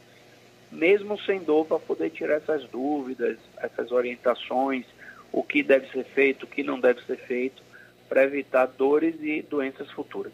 mesmo 0.72 1.18
sem 1.20 1.40
dor, 1.40 1.66
para 1.66 1.78
poder 1.78 2.10
tirar 2.10 2.34
essas 2.36 2.64
dúvidas, 2.64 3.38
essas 3.58 3.92
orientações, 3.92 4.84
o 5.32 5.42
que 5.42 5.62
deve 5.62 5.88
ser 5.90 6.04
feito, 6.04 6.44
o 6.44 6.46
que 6.46 6.62
não 6.62 6.80
deve 6.80 7.02
ser 7.02 7.18
feito, 7.18 7.62
para 8.08 8.24
evitar 8.24 8.66
dores 8.66 9.14
e 9.20 9.42
doenças 9.42 9.90
futuras. 9.90 10.32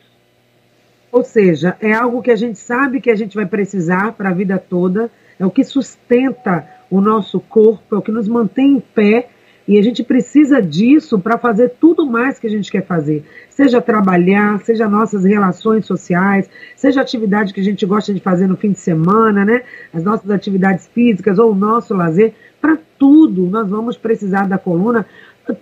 Ou 1.11 1.25
seja, 1.25 1.76
é 1.81 1.92
algo 1.92 2.23
que 2.23 2.31
a 2.31 2.37
gente 2.37 2.59
sabe 2.59 3.00
que 3.00 3.11
a 3.11 3.14
gente 3.14 3.35
vai 3.35 3.45
precisar 3.45 4.12
para 4.12 4.31
a 4.31 4.35
vida 4.35 4.59
toda, 4.59 5.11
é 5.38 5.45
o 5.45 5.50
que 5.50 5.64
sustenta 5.64 6.66
o 6.90 7.00
nosso 7.00 7.40
corpo, 7.40 7.95
é 7.95 7.99
o 7.99 8.02
que 8.02 8.12
nos 8.12 8.28
mantém 8.28 8.76
em 8.76 8.81
pé 8.81 9.28
e 9.66 9.78
a 9.78 9.83
gente 9.83 10.02
precisa 10.02 10.61
disso 10.61 11.19
para 11.19 11.38
fazer 11.38 11.75
tudo 11.81 12.04
mais 12.04 12.38
que 12.38 12.47
a 12.47 12.50
gente 12.50 12.71
quer 12.71 12.85
fazer. 12.85 13.25
Seja 13.49 13.81
trabalhar, 13.81 14.61
seja 14.61 14.88
nossas 14.88 15.25
relações 15.25 15.87
sociais, 15.87 16.50
seja 16.75 17.00
atividade 17.00 17.54
que 17.54 17.61
a 17.61 17.64
gente 17.64 17.87
gosta 17.87 18.12
de 18.12 18.21
fazer 18.21 18.47
no 18.47 18.57
fim 18.57 18.73
de 18.73 18.81
semana, 18.81 19.45
né? 19.45 19.62
As 19.92 20.02
nossas 20.02 20.31
atividades 20.31 20.88
físicas 20.88 21.38
ou 21.38 21.52
o 21.52 21.54
nosso 21.54 21.95
lazer. 21.95 22.35
Para 22.61 22.78
tudo, 22.99 23.47
nós 23.47 23.69
vamos 23.69 23.97
precisar 23.97 24.49
da 24.49 24.59
coluna 24.59 25.07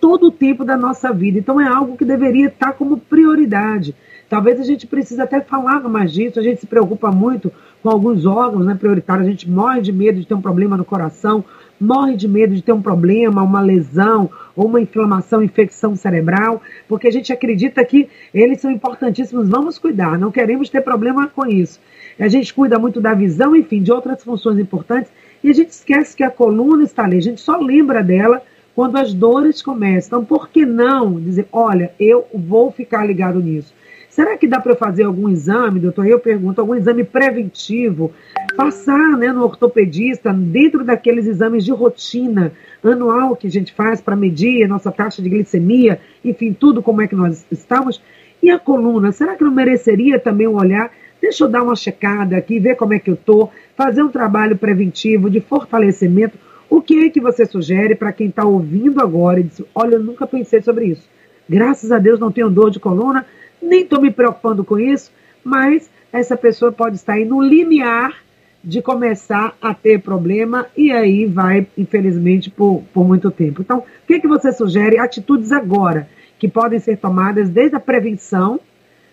todo 0.01 0.27
o 0.27 0.33
tempo 0.33 0.65
da 0.65 0.77
nossa 0.77 1.13
vida. 1.13 1.39
Então 1.39 1.61
é 1.61 1.67
algo 1.67 1.97
que 1.97 2.05
deveria 2.05 2.49
estar 2.49 2.73
como 2.73 2.99
prioridade. 2.99 3.95
Talvez 4.29 4.61
a 4.61 4.65
gente 4.65 4.87
precise 4.87 5.21
até 5.21 5.41
falar 5.41 5.81
mais 5.89 6.13
disso, 6.13 6.39
a 6.39 6.43
gente 6.43 6.61
se 6.61 6.67
preocupa 6.67 7.11
muito 7.11 7.53
com 7.83 7.91
alguns 7.91 8.25
órgãos 8.25 8.65
né, 8.65 8.77
prioritários, 8.77 9.27
a 9.27 9.31
gente 9.31 9.51
morre 9.51 9.81
de 9.81 9.93
medo 9.93 10.21
de 10.21 10.27
ter 10.27 10.35
um 10.35 10.41
problema 10.41 10.77
no 10.77 10.85
coração, 10.85 11.45
morre 11.81 12.17
de 12.17 12.29
medo 12.29 12.55
de 12.55 12.63
ter 12.63 12.73
um 12.73 12.83
problema, 12.83 13.43
uma 13.43 13.61
lesão 13.61 14.31
ou 14.55 14.67
uma 14.67 14.81
inflamação, 14.81 15.43
infecção 15.43 15.97
cerebral, 15.97 16.61
porque 16.87 17.09
a 17.09 17.11
gente 17.11 17.33
acredita 17.33 17.85
que 17.85 18.09
eles 18.35 18.61
são 18.61 18.71
importantíssimos, 18.71 19.49
vamos 19.49 19.79
cuidar, 19.79 20.19
não 20.19 20.31
queremos 20.31 20.69
ter 20.69 20.83
problema 20.83 21.29
com 21.29 21.47
isso. 21.47 21.81
A 22.19 22.29
gente 22.29 22.53
cuida 22.53 22.79
muito 22.79 23.01
da 23.01 23.15
visão, 23.15 23.57
enfim, 23.57 23.83
de 23.83 23.91
outras 23.91 24.23
funções 24.23 24.59
importantes, 24.59 25.11
e 25.43 25.49
a 25.49 25.55
gente 25.55 25.71
esquece 25.71 26.15
que 26.15 26.23
a 26.23 26.31
coluna 26.31 26.85
está 26.85 27.05
ali, 27.05 27.17
a 27.17 27.23
gente 27.23 27.41
só 27.41 27.57
lembra 27.57 28.03
dela 28.03 28.43
quando 28.75 28.97
as 28.97 29.15
dores 29.15 29.63
começam. 29.63 30.19
Então, 30.21 30.25
por 30.25 30.49
que 30.49 30.67
não 30.67 31.19
dizer, 31.19 31.47
olha, 31.51 31.93
eu 31.99 32.27
vou 32.35 32.71
ficar 32.71 33.07
ligado 33.07 33.41
nisso? 33.41 33.75
Será 34.21 34.37
que 34.37 34.47
dá 34.47 34.61
para 34.61 34.77
fazer 34.77 35.05
algum 35.05 35.31
exame, 35.31 35.81
doutor? 35.81 36.07
Eu 36.07 36.21
pergunto, 36.21 36.61
algum 36.61 36.75
exame 36.75 37.03
preventivo? 37.05 38.13
Passar 38.55 39.17
né, 39.17 39.33
no 39.33 39.43
ortopedista, 39.43 40.31
dentro 40.31 40.85
daqueles 40.85 41.27
exames 41.27 41.65
de 41.65 41.73
rotina 41.73 42.53
anual 42.85 43.35
que 43.35 43.47
a 43.47 43.51
gente 43.51 43.73
faz 43.73 43.99
para 43.99 44.15
medir 44.15 44.63
a 44.63 44.69
nossa 44.69 44.93
taxa 44.93 45.23
de 45.23 45.31
glicemia, 45.31 46.03
enfim, 46.23 46.53
tudo 46.53 46.83
como 46.83 47.01
é 47.01 47.09
que 47.09 47.17
nós 47.17 47.47
estamos. 47.51 48.03
E 48.43 48.51
a 48.51 48.59
coluna, 48.59 49.11
será 49.11 49.37
que 49.37 49.43
não 49.43 49.51
mereceria 49.51 50.21
também 50.21 50.47
um 50.47 50.57
olhar? 50.57 50.91
Deixa 51.19 51.45
eu 51.45 51.49
dar 51.49 51.63
uma 51.63 51.75
checada 51.75 52.37
aqui, 52.37 52.61
ver 52.61 52.77
como 52.77 52.93
é 52.93 52.99
que 52.99 53.09
eu 53.09 53.15
estou, 53.15 53.51
fazer 53.75 54.03
um 54.03 54.11
trabalho 54.11 54.55
preventivo 54.59 55.31
de 55.31 55.41
fortalecimento. 55.41 56.37
O 56.69 56.83
que 56.83 57.07
é 57.07 57.09
que 57.09 57.23
você 57.23 57.47
sugere 57.47 57.95
para 57.95 58.13
quem 58.13 58.27
está 58.27 58.45
ouvindo 58.45 59.01
agora 59.01 59.41
e 59.41 59.45
diz: 59.45 59.63
Olha, 59.75 59.95
eu 59.95 60.03
nunca 60.03 60.27
pensei 60.27 60.61
sobre 60.61 60.89
isso. 60.89 61.09
Graças 61.49 61.91
a 61.91 61.99
Deus 61.99 62.21
não 62.21 62.31
tenho 62.31 62.51
dor 62.51 62.71
de 62.71 62.79
coluna, 62.79 63.27
nem 63.61 63.83
estou 63.83 64.01
me 64.01 64.11
preocupando 64.11 64.65
com 64.65 64.79
isso, 64.79 65.13
mas 65.45 65.91
essa 66.13 66.37
pessoa 66.37 66.73
pode 66.73 66.97
estar 66.97 67.15
aí 67.15 67.25
no 67.25 67.41
limiar 67.41 68.23
de 68.63 68.83
começar 68.83 69.57
a 69.61 69.73
ter 69.73 70.01
problema 70.01 70.67
e 70.77 70.93
aí 70.93 71.25
vai, 71.27 71.67
infelizmente, 71.79 72.51
por, 72.51 72.83
por 72.93 73.07
muito 73.07 73.31
tempo. 73.31 73.63
Então, 73.63 73.79
o 73.79 74.07
que, 74.07 74.21
que 74.21 74.29
você 74.29 74.53
sugere? 74.53 74.99
Atitudes 74.99 75.51
agora 75.51 76.09
que 76.39 76.49
podem 76.49 76.79
ser 76.79 76.99
tomadas 76.99 77.49
desde 77.49 77.77
a 77.77 77.81
prevenção 77.81 78.61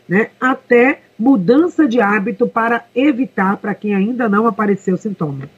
né, 0.07 0.31
até 0.39 1.01
mudança 1.19 1.87
de 1.87 1.99
hábito 1.99 2.47
para 2.47 2.85
evitar, 2.95 3.57
para 3.57 3.75
quem 3.75 3.93
ainda 3.93 4.29
não 4.29 4.47
apareceu 4.47 4.95
sintoma. 4.95 5.49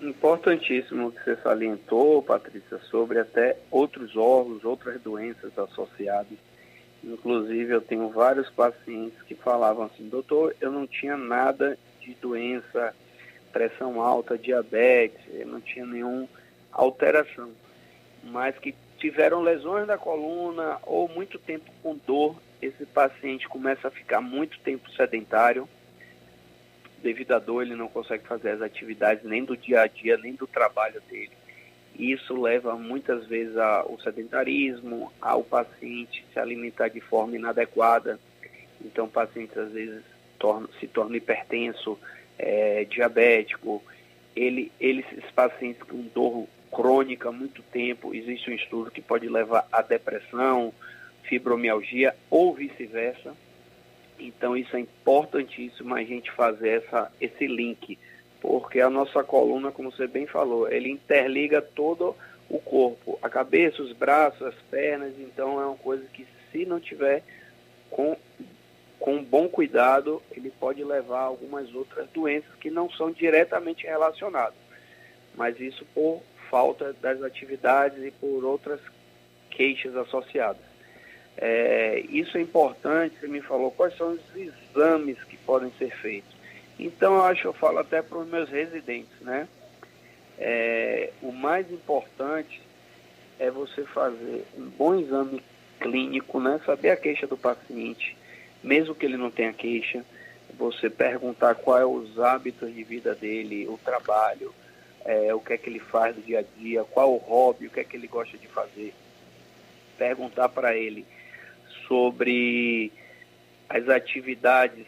Importantíssimo 0.00 1.12
que 1.12 1.22
você 1.22 1.36
salientou, 1.36 2.22
Patrícia, 2.22 2.78
sobre 2.90 3.18
até 3.18 3.56
outros 3.70 4.16
órgãos, 4.16 4.64
outras 4.64 5.00
doenças 5.00 5.56
associadas 5.56 6.38
Inclusive, 7.02 7.72
eu 7.72 7.80
tenho 7.80 8.08
vários 8.10 8.48
pacientes 8.50 9.20
que 9.22 9.34
falavam 9.34 9.86
assim: 9.86 10.08
doutor, 10.08 10.54
eu 10.60 10.70
não 10.70 10.86
tinha 10.86 11.16
nada 11.16 11.78
de 12.00 12.14
doença, 12.14 12.94
pressão 13.52 14.00
alta, 14.00 14.38
diabetes, 14.38 15.20
eu 15.32 15.46
não 15.46 15.60
tinha 15.60 15.84
nenhuma 15.84 16.28
alteração, 16.72 17.50
mas 18.24 18.56
que 18.58 18.74
tiveram 18.98 19.42
lesões 19.42 19.86
da 19.86 19.98
coluna 19.98 20.78
ou 20.84 21.08
muito 21.08 21.38
tempo 21.38 21.70
com 21.82 21.98
dor, 22.06 22.36
esse 22.60 22.86
paciente 22.86 23.48
começa 23.48 23.88
a 23.88 23.90
ficar 23.90 24.20
muito 24.20 24.58
tempo 24.60 24.88
sedentário. 24.92 25.68
Devido 27.02 27.32
à 27.32 27.40
dor, 27.40 27.62
ele 27.62 27.74
não 27.74 27.88
consegue 27.88 28.24
fazer 28.28 28.50
as 28.50 28.62
atividades 28.62 29.24
nem 29.24 29.44
do 29.44 29.56
dia 29.56 29.82
a 29.82 29.86
dia, 29.88 30.16
nem 30.16 30.34
do 30.34 30.46
trabalho 30.46 31.02
dele. 31.10 31.32
Isso 31.98 32.40
leva 32.40 32.76
muitas 32.76 33.26
vezes 33.26 33.56
ao 33.56 33.98
sedentarismo, 34.00 35.12
ao 35.20 35.42
paciente 35.42 36.24
se 36.32 36.38
alimentar 36.38 36.88
de 36.88 37.00
forma 37.00 37.36
inadequada. 37.36 38.18
Então, 38.80 39.04
o 39.04 39.10
paciente 39.10 39.58
às 39.58 39.70
vezes 39.70 40.02
torna, 40.38 40.68
se 40.80 40.86
torna 40.86 41.16
hipertenso, 41.16 41.98
é, 42.38 42.84
diabético. 42.84 43.82
Ele, 44.34 44.72
ele, 44.80 45.04
esses 45.12 45.30
pacientes 45.30 45.82
com 45.82 46.02
dor 46.14 46.48
crônica 46.70 47.28
há 47.28 47.32
muito 47.32 47.62
tempo, 47.62 48.14
existe 48.14 48.50
um 48.50 48.54
estudo 48.54 48.90
que 48.90 49.02
pode 49.02 49.28
levar 49.28 49.68
a 49.70 49.82
depressão, 49.82 50.72
fibromialgia 51.24 52.16
ou 52.30 52.54
vice-versa. 52.54 53.36
Então, 54.18 54.56
isso 54.56 54.74
é 54.76 54.80
importantíssimo 54.80 55.94
a 55.94 56.02
gente 56.02 56.30
fazer 56.32 56.82
essa, 56.84 57.12
esse 57.20 57.46
link 57.46 57.98
porque 58.42 58.80
a 58.80 58.90
nossa 58.90 59.22
coluna, 59.22 59.70
como 59.70 59.92
você 59.92 60.08
bem 60.08 60.26
falou, 60.26 60.68
ele 60.68 60.90
interliga 60.90 61.62
todo 61.62 62.16
o 62.50 62.58
corpo, 62.58 63.16
a 63.22 63.30
cabeça, 63.30 63.80
os 63.80 63.92
braços, 63.92 64.42
as 64.42 64.54
pernas, 64.68 65.14
então 65.16 65.60
é 65.60 65.66
uma 65.66 65.76
coisa 65.76 66.04
que 66.12 66.26
se 66.50 66.66
não 66.66 66.80
tiver 66.80 67.22
com, 67.88 68.16
com 68.98 69.22
bom 69.22 69.48
cuidado, 69.48 70.20
ele 70.32 70.50
pode 70.50 70.82
levar 70.82 71.20
a 71.20 71.26
algumas 71.26 71.72
outras 71.72 72.08
doenças 72.08 72.52
que 72.60 72.68
não 72.68 72.90
são 72.90 73.12
diretamente 73.12 73.86
relacionadas, 73.86 74.58
mas 75.36 75.60
isso 75.60 75.86
por 75.94 76.20
falta 76.50 76.92
das 76.94 77.22
atividades 77.22 78.02
e 78.02 78.10
por 78.10 78.44
outras 78.44 78.80
queixas 79.50 79.94
associadas. 79.96 80.72
É, 81.36 82.00
isso 82.10 82.36
é 82.36 82.40
importante, 82.40 83.16
você 83.20 83.28
me 83.28 83.40
falou, 83.40 83.70
quais 83.70 83.96
são 83.96 84.14
os 84.14 84.20
exames 84.34 85.22
que 85.22 85.36
podem 85.36 85.70
ser 85.78 85.96
feitos. 85.96 86.31
Então, 86.84 87.14
eu 87.14 87.22
acho 87.22 87.46
eu 87.46 87.52
falo 87.52 87.78
até 87.78 88.02
para 88.02 88.18
os 88.18 88.28
meus 88.28 88.48
residentes, 88.48 89.20
né? 89.20 89.46
É, 90.36 91.12
o 91.22 91.30
mais 91.30 91.70
importante 91.70 92.60
é 93.38 93.50
você 93.52 93.84
fazer 93.84 94.44
um 94.58 94.68
bom 94.70 94.98
exame 94.98 95.40
clínico, 95.80 96.40
né? 96.40 96.60
Saber 96.66 96.90
a 96.90 96.96
queixa 96.96 97.24
do 97.24 97.36
paciente, 97.36 98.16
mesmo 98.64 98.96
que 98.96 99.06
ele 99.06 99.16
não 99.16 99.30
tenha 99.30 99.52
queixa, 99.52 100.04
você 100.58 100.90
perguntar 100.90 101.54
quais 101.54 101.82
é 101.82 101.86
os 101.86 102.18
hábitos 102.18 102.74
de 102.74 102.82
vida 102.82 103.14
dele, 103.14 103.68
o 103.68 103.78
trabalho, 103.78 104.52
é, 105.04 105.32
o 105.32 105.38
que 105.38 105.52
é 105.52 105.58
que 105.58 105.70
ele 105.70 105.78
faz 105.78 106.16
do 106.16 106.22
dia 106.22 106.40
a 106.40 106.60
dia, 106.60 106.82
qual 106.82 107.12
o 107.12 107.18
hobby, 107.18 107.68
o 107.68 107.70
que 107.70 107.78
é 107.78 107.84
que 107.84 107.96
ele 107.96 108.08
gosta 108.08 108.36
de 108.36 108.48
fazer. 108.48 108.92
Perguntar 109.96 110.48
para 110.48 110.76
ele 110.76 111.06
sobre 111.86 112.92
as 113.68 113.88
atividades, 113.88 114.86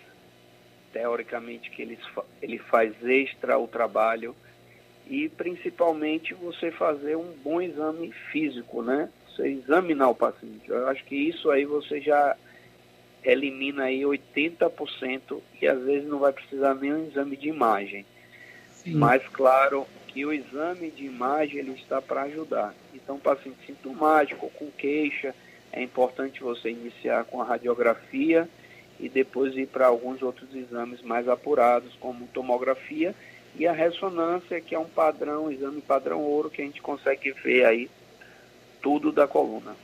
teoricamente, 0.94 1.70
que 1.70 1.82
ele, 1.82 1.98
ele 2.40 2.58
faz 2.58 2.94
extra 3.04 3.58
o 3.58 3.66
trabalho 3.66 4.34
e 5.10 5.28
principalmente 5.28 6.32
você 6.32 6.70
fazer 6.70 7.16
um 7.16 7.32
bom 7.42 7.60
exame 7.60 8.12
físico, 8.30 8.80
né? 8.80 9.10
Você 9.28 9.48
examinar 9.48 10.08
o 10.08 10.14
paciente. 10.14 10.68
Eu 10.68 10.86
acho 10.88 11.04
que 11.04 11.16
isso 11.16 11.50
aí 11.50 11.64
você 11.64 12.00
já 12.00 12.36
elimina 13.24 13.84
aí 13.84 14.02
80% 14.02 15.40
e 15.60 15.66
às 15.66 15.82
vezes 15.82 16.08
não 16.08 16.20
vai 16.20 16.32
precisar 16.32 16.74
nem 16.74 16.92
um 16.92 17.08
exame 17.08 17.36
de 17.36 17.48
imagem. 17.48 18.06
Sim. 18.70 18.94
Mas 18.94 19.26
claro 19.28 19.86
que 20.06 20.24
o 20.24 20.32
exame 20.32 20.90
de 20.90 21.04
imagem 21.04 21.58
ele 21.58 21.72
está 21.72 22.00
para 22.00 22.22
ajudar. 22.22 22.72
Então, 22.94 23.18
paciente 23.18 23.58
sintomático, 23.66 24.48
com 24.50 24.70
queixa, 24.70 25.34
é 25.72 25.82
importante 25.82 26.40
você 26.40 26.70
iniciar 26.70 27.24
com 27.24 27.42
a 27.42 27.44
radiografia 27.44 28.48
e 28.98 29.08
depois 29.08 29.56
ir 29.56 29.66
para 29.66 29.86
alguns 29.86 30.22
outros 30.22 30.54
exames 30.54 31.02
mais 31.02 31.28
apurados, 31.28 31.94
como 32.00 32.26
tomografia 32.28 33.14
e 33.56 33.66
a 33.66 33.72
ressonância, 33.72 34.60
que 34.60 34.74
é 34.74 34.78
um 34.78 34.88
padrão, 34.88 35.44
um 35.44 35.50
exame 35.50 35.80
padrão 35.80 36.20
ouro, 36.20 36.50
que 36.50 36.60
a 36.60 36.64
gente 36.64 36.82
consegue 36.82 37.32
ver 37.32 37.64
aí 37.64 37.90
tudo 38.82 39.12
da 39.12 39.26
coluna. 39.26 39.76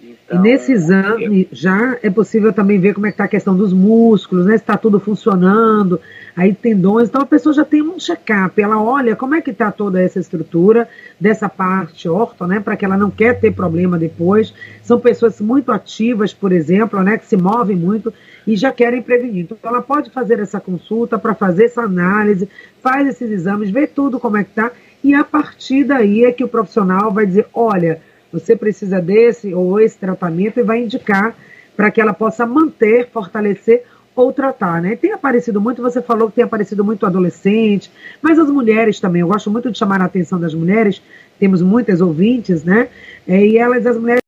Então, 0.00 0.38
e 0.38 0.38
nesse 0.38 0.72
exame 0.72 1.42
eu... 1.42 1.48
já 1.50 1.98
é 2.02 2.08
possível 2.08 2.52
também 2.52 2.78
ver 2.78 2.94
como 2.94 3.06
é 3.06 3.10
que 3.10 3.14
está 3.14 3.24
a 3.24 3.28
questão 3.28 3.56
dos 3.56 3.72
músculos, 3.72 4.46
né? 4.46 4.56
Se 4.56 4.62
está 4.62 4.76
tudo 4.76 5.00
funcionando, 5.00 6.00
aí 6.36 6.54
tendões. 6.54 7.08
Então 7.08 7.22
a 7.22 7.26
pessoa 7.26 7.52
já 7.52 7.64
tem 7.64 7.82
um 7.82 7.98
check-up, 7.98 8.60
ela 8.60 8.80
olha 8.80 9.16
como 9.16 9.34
é 9.34 9.40
que 9.40 9.50
está 9.50 9.72
toda 9.72 10.00
essa 10.00 10.20
estrutura 10.20 10.88
dessa 11.18 11.48
parte 11.48 12.08
orto, 12.08 12.46
né? 12.46 12.60
Para 12.60 12.76
que 12.76 12.84
ela 12.84 12.96
não 12.96 13.10
quer 13.10 13.40
ter 13.40 13.52
problema 13.52 13.98
depois. 13.98 14.54
São 14.82 15.00
pessoas 15.00 15.40
muito 15.40 15.72
ativas, 15.72 16.32
por 16.32 16.52
exemplo, 16.52 17.02
né? 17.02 17.18
Que 17.18 17.26
se 17.26 17.36
movem 17.36 17.76
muito 17.76 18.12
e 18.46 18.56
já 18.56 18.70
querem 18.70 19.02
prevenir. 19.02 19.46
Então 19.50 19.58
ela 19.64 19.82
pode 19.82 20.10
fazer 20.10 20.38
essa 20.38 20.60
consulta 20.60 21.18
para 21.18 21.34
fazer 21.34 21.64
essa 21.64 21.82
análise, 21.82 22.48
faz 22.80 23.08
esses 23.08 23.30
exames, 23.30 23.70
vê 23.70 23.86
tudo 23.86 24.20
como 24.20 24.36
é 24.36 24.44
que 24.44 24.50
está 24.50 24.70
e 25.02 25.14
a 25.14 25.22
partir 25.22 25.84
daí 25.84 26.24
é 26.24 26.32
que 26.32 26.42
o 26.42 26.48
profissional 26.48 27.12
vai 27.12 27.24
dizer, 27.24 27.46
olha 27.52 28.00
você 28.32 28.56
precisa 28.56 29.00
desse 29.00 29.54
ou 29.54 29.80
esse 29.80 29.98
tratamento 29.98 30.60
e 30.60 30.62
vai 30.62 30.82
indicar 30.82 31.34
para 31.76 31.90
que 31.90 32.00
ela 32.00 32.12
possa 32.12 32.46
manter, 32.46 33.08
fortalecer 33.10 33.84
ou 34.14 34.32
tratar, 34.32 34.82
né? 34.82 34.96
Tem 34.96 35.12
aparecido 35.12 35.60
muito, 35.60 35.80
você 35.80 36.02
falou 36.02 36.28
que 36.28 36.34
tem 36.34 36.44
aparecido 36.44 36.84
muito 36.84 37.06
adolescente, 37.06 37.90
mas 38.20 38.38
as 38.38 38.50
mulheres 38.50 38.98
também. 38.98 39.20
Eu 39.20 39.28
gosto 39.28 39.48
muito 39.50 39.70
de 39.70 39.78
chamar 39.78 40.02
a 40.02 40.06
atenção 40.06 40.40
das 40.40 40.52
mulheres. 40.52 41.00
Temos 41.38 41.62
muitas 41.62 42.00
ouvintes, 42.00 42.64
né? 42.64 42.88
É, 43.26 43.46
e 43.46 43.56
elas, 43.56 43.86
as 43.86 43.96
mulheres 43.96 44.22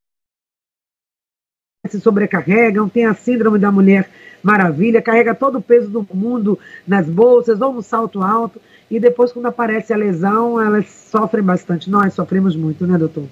se 1.89 2.01
sobrecarregam, 2.01 2.89
tem 2.89 3.05
a 3.05 3.15
síndrome 3.15 3.59
da 3.59 3.73
mulher 3.73 4.09
maravilha, 4.43 5.03
carrega 5.03 5.35
todo 5.35 5.59
o 5.59 5.63
peso 5.63 5.91
do 5.91 6.07
mundo 6.15 6.57
nas 6.87 7.09
bolsas 7.09 7.61
ou 7.61 7.73
no 7.73 7.83
salto 7.83 8.23
alto, 8.23 8.61
e 8.89 9.01
depois, 9.01 9.33
quando 9.33 9.47
aparece 9.47 9.93
a 9.93 9.97
lesão, 9.97 10.61
elas 10.61 10.89
sofrem 10.89 11.43
bastante. 11.43 11.91
Nós 11.91 12.15
sofremos 12.15 12.55
muito, 12.55 12.87
né, 12.87 12.97
doutor? 12.97 13.25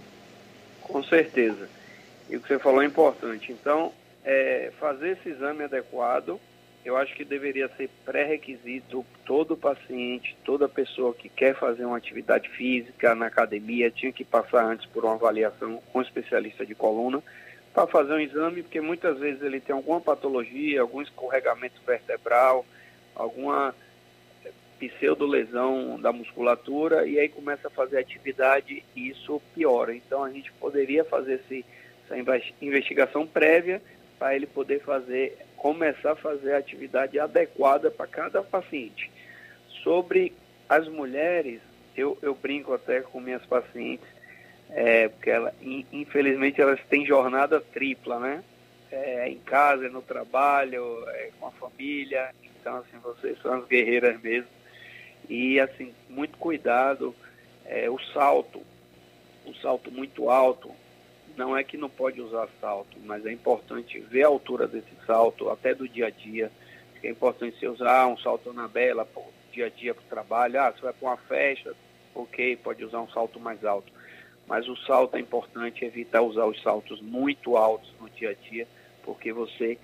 Com 0.88 1.02
certeza. 1.02 1.68
E 2.28 2.36
o 2.36 2.40
que 2.40 2.48
você 2.48 2.58
falou 2.58 2.82
é 2.82 2.86
importante. 2.86 3.52
Então, 3.52 3.92
é, 4.24 4.72
fazer 4.78 5.10
esse 5.10 5.28
exame 5.30 5.64
adequado, 5.64 6.40
eu 6.84 6.96
acho 6.96 7.14
que 7.14 7.24
deveria 7.24 7.68
ser 7.76 7.90
pré-requisito 8.04 9.04
todo 9.24 9.56
paciente, 9.56 10.36
toda 10.44 10.68
pessoa 10.68 11.14
que 11.14 11.28
quer 11.28 11.54
fazer 11.54 11.84
uma 11.84 11.96
atividade 11.96 12.48
física 12.50 13.14
na 13.14 13.26
academia, 13.26 13.90
tinha 13.90 14.12
que 14.12 14.24
passar 14.24 14.64
antes 14.64 14.86
por 14.86 15.04
uma 15.04 15.14
avaliação 15.14 15.82
com 15.92 15.98
um 15.98 16.02
especialista 16.02 16.64
de 16.64 16.74
coluna 16.74 17.22
para 17.74 17.86
fazer 17.86 18.12
um 18.14 18.20
exame, 18.20 18.62
porque 18.62 18.80
muitas 18.80 19.18
vezes 19.18 19.42
ele 19.42 19.60
tem 19.60 19.74
alguma 19.74 20.00
patologia, 20.00 20.80
algum 20.80 21.00
escorregamento 21.02 21.80
vertebral, 21.86 22.64
alguma 23.14 23.74
pseudolesão 24.78 25.98
da 26.00 26.12
musculatura 26.12 27.06
e 27.06 27.18
aí 27.18 27.28
começa 27.28 27.68
a 27.68 27.70
fazer 27.70 27.98
atividade 27.98 28.84
e 28.94 29.08
isso 29.08 29.42
piora. 29.54 29.94
Então 29.94 30.22
a 30.22 30.30
gente 30.30 30.52
poderia 30.52 31.04
fazer 31.04 31.40
esse, 31.44 31.64
essa 32.04 32.16
investigação 32.60 33.26
prévia 33.26 33.82
para 34.18 34.34
ele 34.34 34.46
poder 34.46 34.80
fazer, 34.80 35.38
começar 35.56 36.12
a 36.12 36.16
fazer 36.16 36.54
a 36.54 36.58
atividade 36.58 37.18
adequada 37.18 37.90
para 37.90 38.06
cada 38.06 38.42
paciente. 38.42 39.10
Sobre 39.82 40.32
as 40.68 40.88
mulheres, 40.88 41.60
eu, 41.96 42.18
eu 42.20 42.34
brinco 42.34 42.72
até 42.72 43.00
com 43.00 43.20
minhas 43.20 43.44
pacientes, 43.46 44.06
é, 44.70 45.08
porque 45.08 45.30
ela, 45.30 45.54
infelizmente 45.92 46.60
elas 46.60 46.80
têm 46.88 47.06
jornada 47.06 47.60
tripla, 47.60 48.18
né? 48.18 48.44
É, 48.90 49.28
em 49.28 49.38
casa, 49.38 49.88
no 49.88 50.00
trabalho, 50.00 51.04
é 51.08 51.30
com 51.38 51.46
a 51.46 51.50
família. 51.52 52.30
Então, 52.60 52.76
assim, 52.78 52.98
vocês 53.02 53.38
são 53.42 53.52
as 53.52 53.66
guerreiras 53.66 54.20
mesmo. 54.20 54.48
E 55.28 55.60
assim, 55.60 55.94
muito 56.08 56.38
cuidado, 56.38 57.14
é, 57.66 57.88
o 57.90 57.98
salto, 58.12 58.62
o 59.44 59.54
salto 59.56 59.90
muito 59.90 60.30
alto, 60.30 60.70
não 61.36 61.56
é 61.56 61.62
que 61.62 61.76
não 61.76 61.88
pode 61.88 62.20
usar 62.20 62.48
salto, 62.60 62.98
mas 63.04 63.24
é 63.24 63.32
importante 63.32 64.00
ver 64.00 64.24
a 64.24 64.28
altura 64.28 64.66
desse 64.66 64.92
salto, 65.06 65.50
até 65.50 65.74
do 65.74 65.88
dia 65.88 66.06
a 66.06 66.10
dia. 66.10 66.50
É 67.02 67.10
importante 67.10 67.58
você 67.58 67.68
usar 67.68 68.06
um 68.08 68.18
salto 68.18 68.52
na 68.52 68.66
bela, 68.66 69.06
dia 69.52 69.66
a 69.66 69.68
dia 69.68 69.94
para 69.94 70.02
o 70.02 70.08
trabalho. 70.08 70.60
Ah, 70.60 70.72
você 70.72 70.80
vai 70.80 70.92
para 70.92 71.08
uma 71.08 71.16
festa, 71.16 71.74
ok, 72.14 72.56
pode 72.56 72.84
usar 72.84 73.00
um 73.00 73.08
salto 73.10 73.38
mais 73.38 73.64
alto. 73.64 73.92
Mas 74.46 74.68
o 74.68 74.76
salto 74.76 75.16
é 75.16 75.20
importante 75.20 75.84
evitar 75.84 76.22
usar 76.22 76.46
os 76.46 76.60
saltos 76.62 77.00
muito 77.00 77.56
altos 77.56 77.92
no 78.00 78.08
dia 78.10 78.30
a 78.30 78.34
dia, 78.34 78.66
porque 79.04 79.32
você 79.32 79.78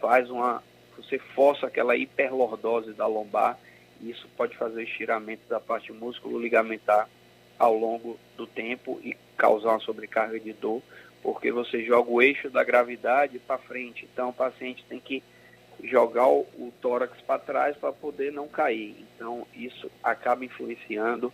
faz 0.00 0.30
uma. 0.30 0.62
você 0.96 1.18
força 1.18 1.66
aquela 1.66 1.96
hiperlordose 1.96 2.92
da 2.92 3.06
lombar 3.06 3.58
isso 4.00 4.28
pode 4.36 4.56
fazer 4.56 4.82
estiramento 4.82 5.42
da 5.48 5.60
parte 5.60 5.92
músculo 5.92 6.40
ligamentar 6.40 7.08
ao 7.58 7.76
longo 7.76 8.18
do 8.36 8.46
tempo 8.46 9.00
e 9.02 9.16
causar 9.36 9.70
uma 9.70 9.80
sobrecarga 9.80 10.38
de 10.38 10.52
dor, 10.52 10.82
porque 11.22 11.50
você 11.50 11.84
joga 11.84 12.10
o 12.10 12.20
eixo 12.20 12.50
da 12.50 12.62
gravidade 12.62 13.38
para 13.38 13.58
frente. 13.58 14.08
Então, 14.12 14.30
o 14.30 14.32
paciente 14.32 14.84
tem 14.88 15.00
que 15.00 15.22
jogar 15.82 16.28
o, 16.28 16.40
o 16.58 16.72
tórax 16.80 17.20
para 17.22 17.38
trás 17.38 17.76
para 17.76 17.92
poder 17.92 18.32
não 18.32 18.48
cair. 18.48 18.96
Então, 19.14 19.46
isso 19.54 19.90
acaba 20.02 20.44
influenciando. 20.44 21.32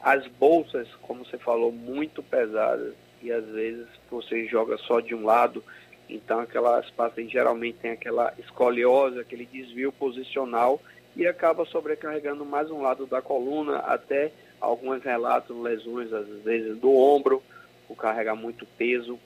As 0.00 0.26
bolsas, 0.26 0.88
como 1.02 1.24
você 1.24 1.38
falou, 1.38 1.72
muito 1.72 2.22
pesadas 2.22 2.94
e 3.22 3.30
às 3.30 3.44
vezes 3.46 3.86
você 4.10 4.46
joga 4.46 4.76
só 4.78 5.00
de 5.00 5.14
um 5.14 5.24
lado. 5.24 5.62
Então, 6.08 6.40
aquelas 6.40 6.90
pacientes 6.90 7.32
geralmente 7.32 7.78
têm 7.78 7.92
aquela 7.92 8.32
escoliose, 8.38 9.20
aquele 9.20 9.46
desvio 9.46 9.92
posicional 9.92 10.80
e 11.16 11.26
acaba 11.26 11.64
sobrecarregando 11.64 12.44
mais 12.44 12.70
um 12.70 12.82
lado 12.82 13.06
da 13.06 13.20
coluna, 13.20 13.78
até 13.78 14.32
alguns 14.60 15.02
relatos, 15.02 15.56
lesões, 15.56 16.12
às 16.12 16.28
vezes 16.42 16.76
do 16.78 16.94
ombro, 16.94 17.42
por 17.88 17.96
carregar 17.96 18.36
muito 18.36 18.66
peso. 18.78 19.18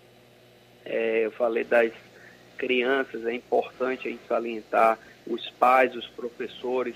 É, 0.84 1.26
eu 1.26 1.30
falei 1.32 1.64
das 1.64 1.92
crianças, 2.56 3.26
é 3.26 3.34
importante 3.34 4.08
a 4.08 4.10
gente 4.10 4.26
salientar 4.26 4.98
os 5.26 5.48
pais, 5.50 5.94
os 5.94 6.06
professores, 6.08 6.94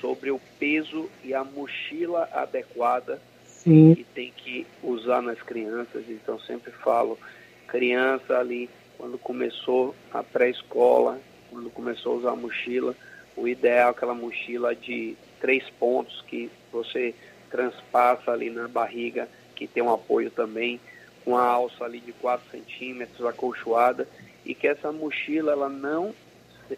sobre 0.00 0.30
o 0.30 0.40
peso 0.58 1.10
e 1.22 1.34
a 1.34 1.44
mochila 1.44 2.28
adequada 2.32 3.20
Sim. 3.44 3.94
que 3.94 4.04
tem 4.04 4.32
que 4.34 4.66
usar 4.82 5.20
nas 5.20 5.40
crianças. 5.42 6.04
Então, 6.08 6.38
sempre 6.40 6.70
falo, 6.70 7.18
criança 7.66 8.38
ali, 8.38 8.70
quando 8.96 9.18
começou 9.18 9.94
a 10.12 10.22
pré-escola, 10.22 11.20
quando 11.50 11.70
começou 11.70 12.14
a 12.14 12.16
usar 12.16 12.30
a 12.30 12.36
mochila, 12.36 12.94
o 13.40 13.48
ideal 13.48 13.88
é 13.88 13.90
aquela 13.90 14.14
mochila 14.14 14.74
de 14.74 15.16
três 15.40 15.68
pontos 15.70 16.22
que 16.28 16.50
você 16.70 17.14
transpassa 17.50 18.30
ali 18.30 18.50
na 18.50 18.68
barriga, 18.68 19.28
que 19.56 19.66
tem 19.66 19.82
um 19.82 19.92
apoio 19.92 20.30
também, 20.30 20.78
com 21.24 21.36
a 21.36 21.42
alça 21.42 21.84
ali 21.84 22.00
de 22.00 22.12
4 22.12 22.50
centímetros, 22.50 23.26
acolchoada, 23.26 24.06
e 24.44 24.54
que 24.54 24.66
essa 24.66 24.92
mochila 24.92 25.52
ela 25.52 25.68
não 25.68 26.14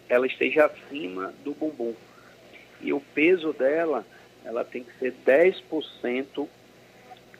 ela 0.09 0.25
esteja 0.25 0.65
acima 0.65 1.33
do 1.43 1.53
bumbum. 1.53 1.93
E 2.81 2.91
o 2.91 2.99
peso 2.99 3.53
dela, 3.53 4.05
ela 4.43 4.63
tem 4.63 4.83
que 4.83 4.91
ser 4.97 5.13
10% 5.25 6.47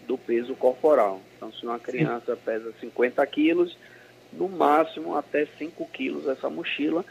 do 0.07 0.17
peso 0.17 0.55
corporal. 0.55 1.19
Então, 1.36 1.51
se 1.51 1.65
uma 1.65 1.79
criança 1.79 2.38
pesa 2.38 2.71
50 2.79 3.25
quilos, 3.25 3.75
no 4.31 4.47
máximo 4.47 5.15
até 5.15 5.45
5 5.57 5.86
quilos 5.88 6.27
essa 6.27 6.49
mochila, 6.49 7.03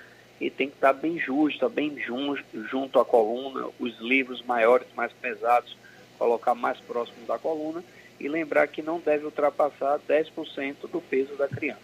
e 0.43 0.51
tem 0.51 0.69
que 0.69 0.75
estar 0.75 0.93
bem 0.93 1.21
justa, 1.21 1.69
bem 1.69 1.97
junto, 2.05 2.43
junto 2.69 2.99
à 2.99 3.05
coluna, 3.05 3.69
os 3.79 3.97
livros 4.01 4.43
maiores, 4.45 4.89
mais 4.97 5.13
pesados, 5.13 5.77
colocar 6.19 6.53
mais 6.53 6.79
próximo 6.81 7.25
da 7.29 7.39
coluna, 7.39 7.83
e 8.19 8.27
lembrar 8.29 8.67
que 8.67 8.83
não 8.83 8.99
deve 8.99 9.25
ultrapassar 9.25 10.01
10% 10.09 10.75
do 10.93 11.01
peso 11.01 11.37
da 11.37 11.47
criança. 11.47 11.81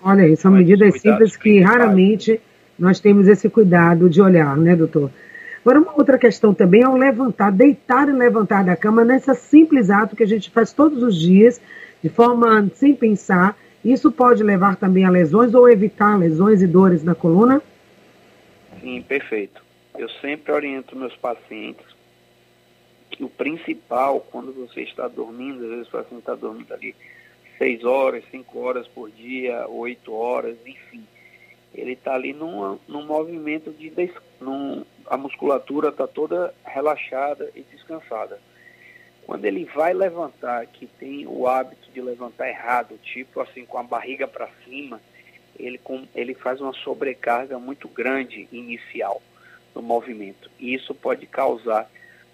Olha 0.00 0.22
aí, 0.22 0.36
são 0.36 0.52
medidas 0.52 1.00
simples 1.00 1.36
que 1.36 1.60
raramente 1.60 2.40
nós 2.78 3.00
temos 3.00 3.26
esse 3.26 3.48
cuidado 3.50 4.08
de 4.08 4.22
olhar, 4.22 4.56
né, 4.56 4.76
doutor? 4.76 5.10
Agora, 5.64 5.80
uma 5.80 5.92
outra 5.96 6.16
questão 6.16 6.54
também 6.54 6.82
é 6.82 6.88
o 6.88 6.96
levantar, 6.96 7.50
deitar 7.50 8.08
e 8.08 8.12
levantar 8.12 8.64
da 8.64 8.76
cama 8.76 9.04
nesse 9.04 9.34
simples 9.34 9.90
ato 9.90 10.14
que 10.14 10.22
a 10.22 10.28
gente 10.28 10.48
faz 10.50 10.72
todos 10.72 11.02
os 11.02 11.18
dias, 11.18 11.60
de 12.02 12.08
forma 12.08 12.70
sem 12.74 12.94
pensar. 12.94 13.56
Isso 13.84 14.12
pode 14.12 14.44
levar 14.44 14.76
também 14.76 15.04
a 15.04 15.10
lesões 15.10 15.54
ou 15.54 15.68
evitar 15.68 16.16
lesões 16.16 16.62
e 16.62 16.68
dores 16.68 17.02
na 17.02 17.16
coluna? 17.16 17.60
Sim, 18.80 19.02
perfeito. 19.02 19.62
Eu 19.96 20.08
sempre 20.20 20.52
oriento 20.52 20.96
meus 20.96 21.14
pacientes 21.16 21.86
que 23.10 23.24
o 23.24 23.28
principal, 23.28 24.20
quando 24.20 24.52
você 24.52 24.82
está 24.82 25.08
dormindo, 25.08 25.64
às 25.64 25.70
vezes 25.70 25.88
o 25.88 25.90
paciente 25.90 26.20
está 26.20 26.34
dormindo 26.34 26.72
ali 26.72 26.94
seis 27.58 27.84
horas, 27.84 28.24
cinco 28.30 28.60
horas 28.60 28.86
por 28.88 29.10
dia, 29.10 29.66
oito 29.68 30.14
horas, 30.14 30.56
enfim 30.64 31.04
ele 31.74 31.92
está 31.92 32.14
ali 32.14 32.32
num, 32.32 32.78
num 32.88 33.04
movimento 33.04 33.70
de 33.70 33.90
des, 33.90 34.10
num, 34.40 34.84
a 35.06 35.16
musculatura 35.16 35.90
está 35.90 36.06
toda 36.06 36.52
relaxada 36.64 37.50
e 37.54 37.62
descansada. 37.62 38.38
Quando 39.24 39.44
ele 39.44 39.64
vai 39.66 39.94
levantar, 39.94 40.66
que 40.66 40.86
tem 40.86 41.26
o 41.26 41.46
hábito 41.46 41.90
de 41.92 42.00
levantar 42.00 42.48
errado, 42.48 42.98
tipo 43.02 43.40
assim 43.40 43.64
com 43.64 43.78
a 43.78 43.82
barriga 43.82 44.26
para 44.26 44.48
cima, 44.64 45.00
ele, 45.64 45.78
com, 45.78 46.06
ele 46.14 46.34
faz 46.34 46.60
uma 46.60 46.72
sobrecarga 46.72 47.58
muito 47.58 47.88
grande 47.88 48.48
inicial 48.50 49.22
no 49.74 49.82
movimento. 49.82 50.50
E 50.58 50.74
isso 50.74 50.94
pode 50.94 51.26
causar 51.26 51.90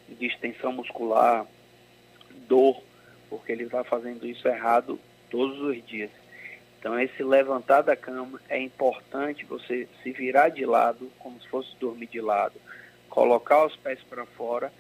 distensão 0.09 0.73
muscular, 0.73 1.47
dor, 2.49 2.83
porque 3.29 3.53
ele 3.53 3.65
está 3.65 3.83
fazendo 3.85 4.27
isso 4.27 4.47
errado 4.47 4.99
todos 5.31 5.61
os 5.61 5.85
dias. 5.87 6.11
Então, 6.79 6.99
esse 7.01 7.23
levantar 7.23 7.83
da 7.83 7.97
cama 7.97 8.41
é 8.49 8.61
importante 8.61 9.45
você 9.45 9.89
se 10.03 10.13
virar 10.13 10.51
de 10.51 10.65
lado, 10.65 11.11
como 11.19 11.41
se 11.41 11.49
fosse 11.49 11.75
dormir 11.81 12.07
de 12.07 12.21
lado, 12.21 12.55
colocar 13.09 13.67
os 13.67 13.75
pés 13.77 14.01
para 14.09 14.25
fora 14.25 14.73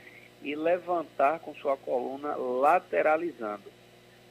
e 0.42 0.54
levantar 0.54 1.40
com 1.40 1.54
sua 1.54 1.76
coluna 1.76 2.36
lateralizando. 2.36 3.64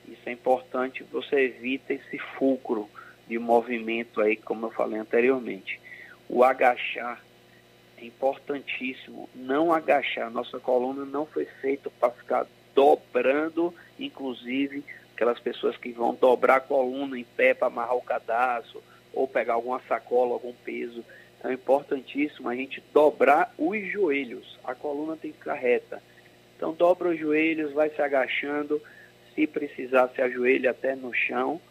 Isso 0.08 0.22
é 0.28 0.32
importante, 0.32 1.04
você 1.04 1.36
evita 1.46 1.94
esse 1.94 2.18
fulcro 2.38 2.90
de 3.28 3.40
movimento 3.40 4.22
aí, 4.22 4.36
como 4.36 4.68
eu 4.68 4.72
falei 4.72 5.00
anteriormente. 5.00 5.80
O 6.30 6.44
agachar 6.44 7.22
é 7.98 8.06
importantíssimo. 8.06 9.30
Não 9.34 9.72
agachar. 9.72 10.30
Nossa 10.30 10.60
coluna 10.60 11.06
não 11.06 11.26
foi 11.26 11.46
feita 11.46 11.90
para 12.00 12.12
ficar 12.12 12.48
dobrando, 12.74 13.74
inclusive 14.00 14.84
aquelas 15.14 15.40
pessoas 15.40 15.78
que 15.78 15.92
vão 15.92 16.14
dobrar 16.14 16.58
a 16.58 16.62
coluna 16.62 17.18
em 17.18 17.24
pé 17.24 17.54
para 17.54 17.68
amarrar 17.68 17.96
o 17.96 18.02
cadastro 18.02 18.84
ou 19.14 19.28
pegar 19.28 19.54
alguma 19.54 19.82
sacola, 19.88 20.34
algum 20.34 20.54
peso. 20.54 21.04
Então 21.40 21.50
é 21.50 21.54
importantíssimo 21.54 22.50
a 22.50 22.56
gente 22.56 22.84
dobrar 22.94 23.54
os 23.58 23.92
joelhos. 23.92 24.60
A 24.64 24.76
coluna 24.76 25.16
tem 25.16 25.32
que 25.32 25.38
ficar 25.38 25.54
reta. 25.54 26.04
Então 26.56 26.74
dobra 26.74 27.10
os 27.10 27.20
joelhos, 27.20 27.72
vai 27.72 27.90
se 27.90 28.02
agachando, 28.02 28.82
se 29.34 29.48
precisar 29.48 30.10
se 30.10 30.22
ajoelha 30.22 30.72
até 30.72 30.96
no 30.96 31.14
chão, 31.14 31.62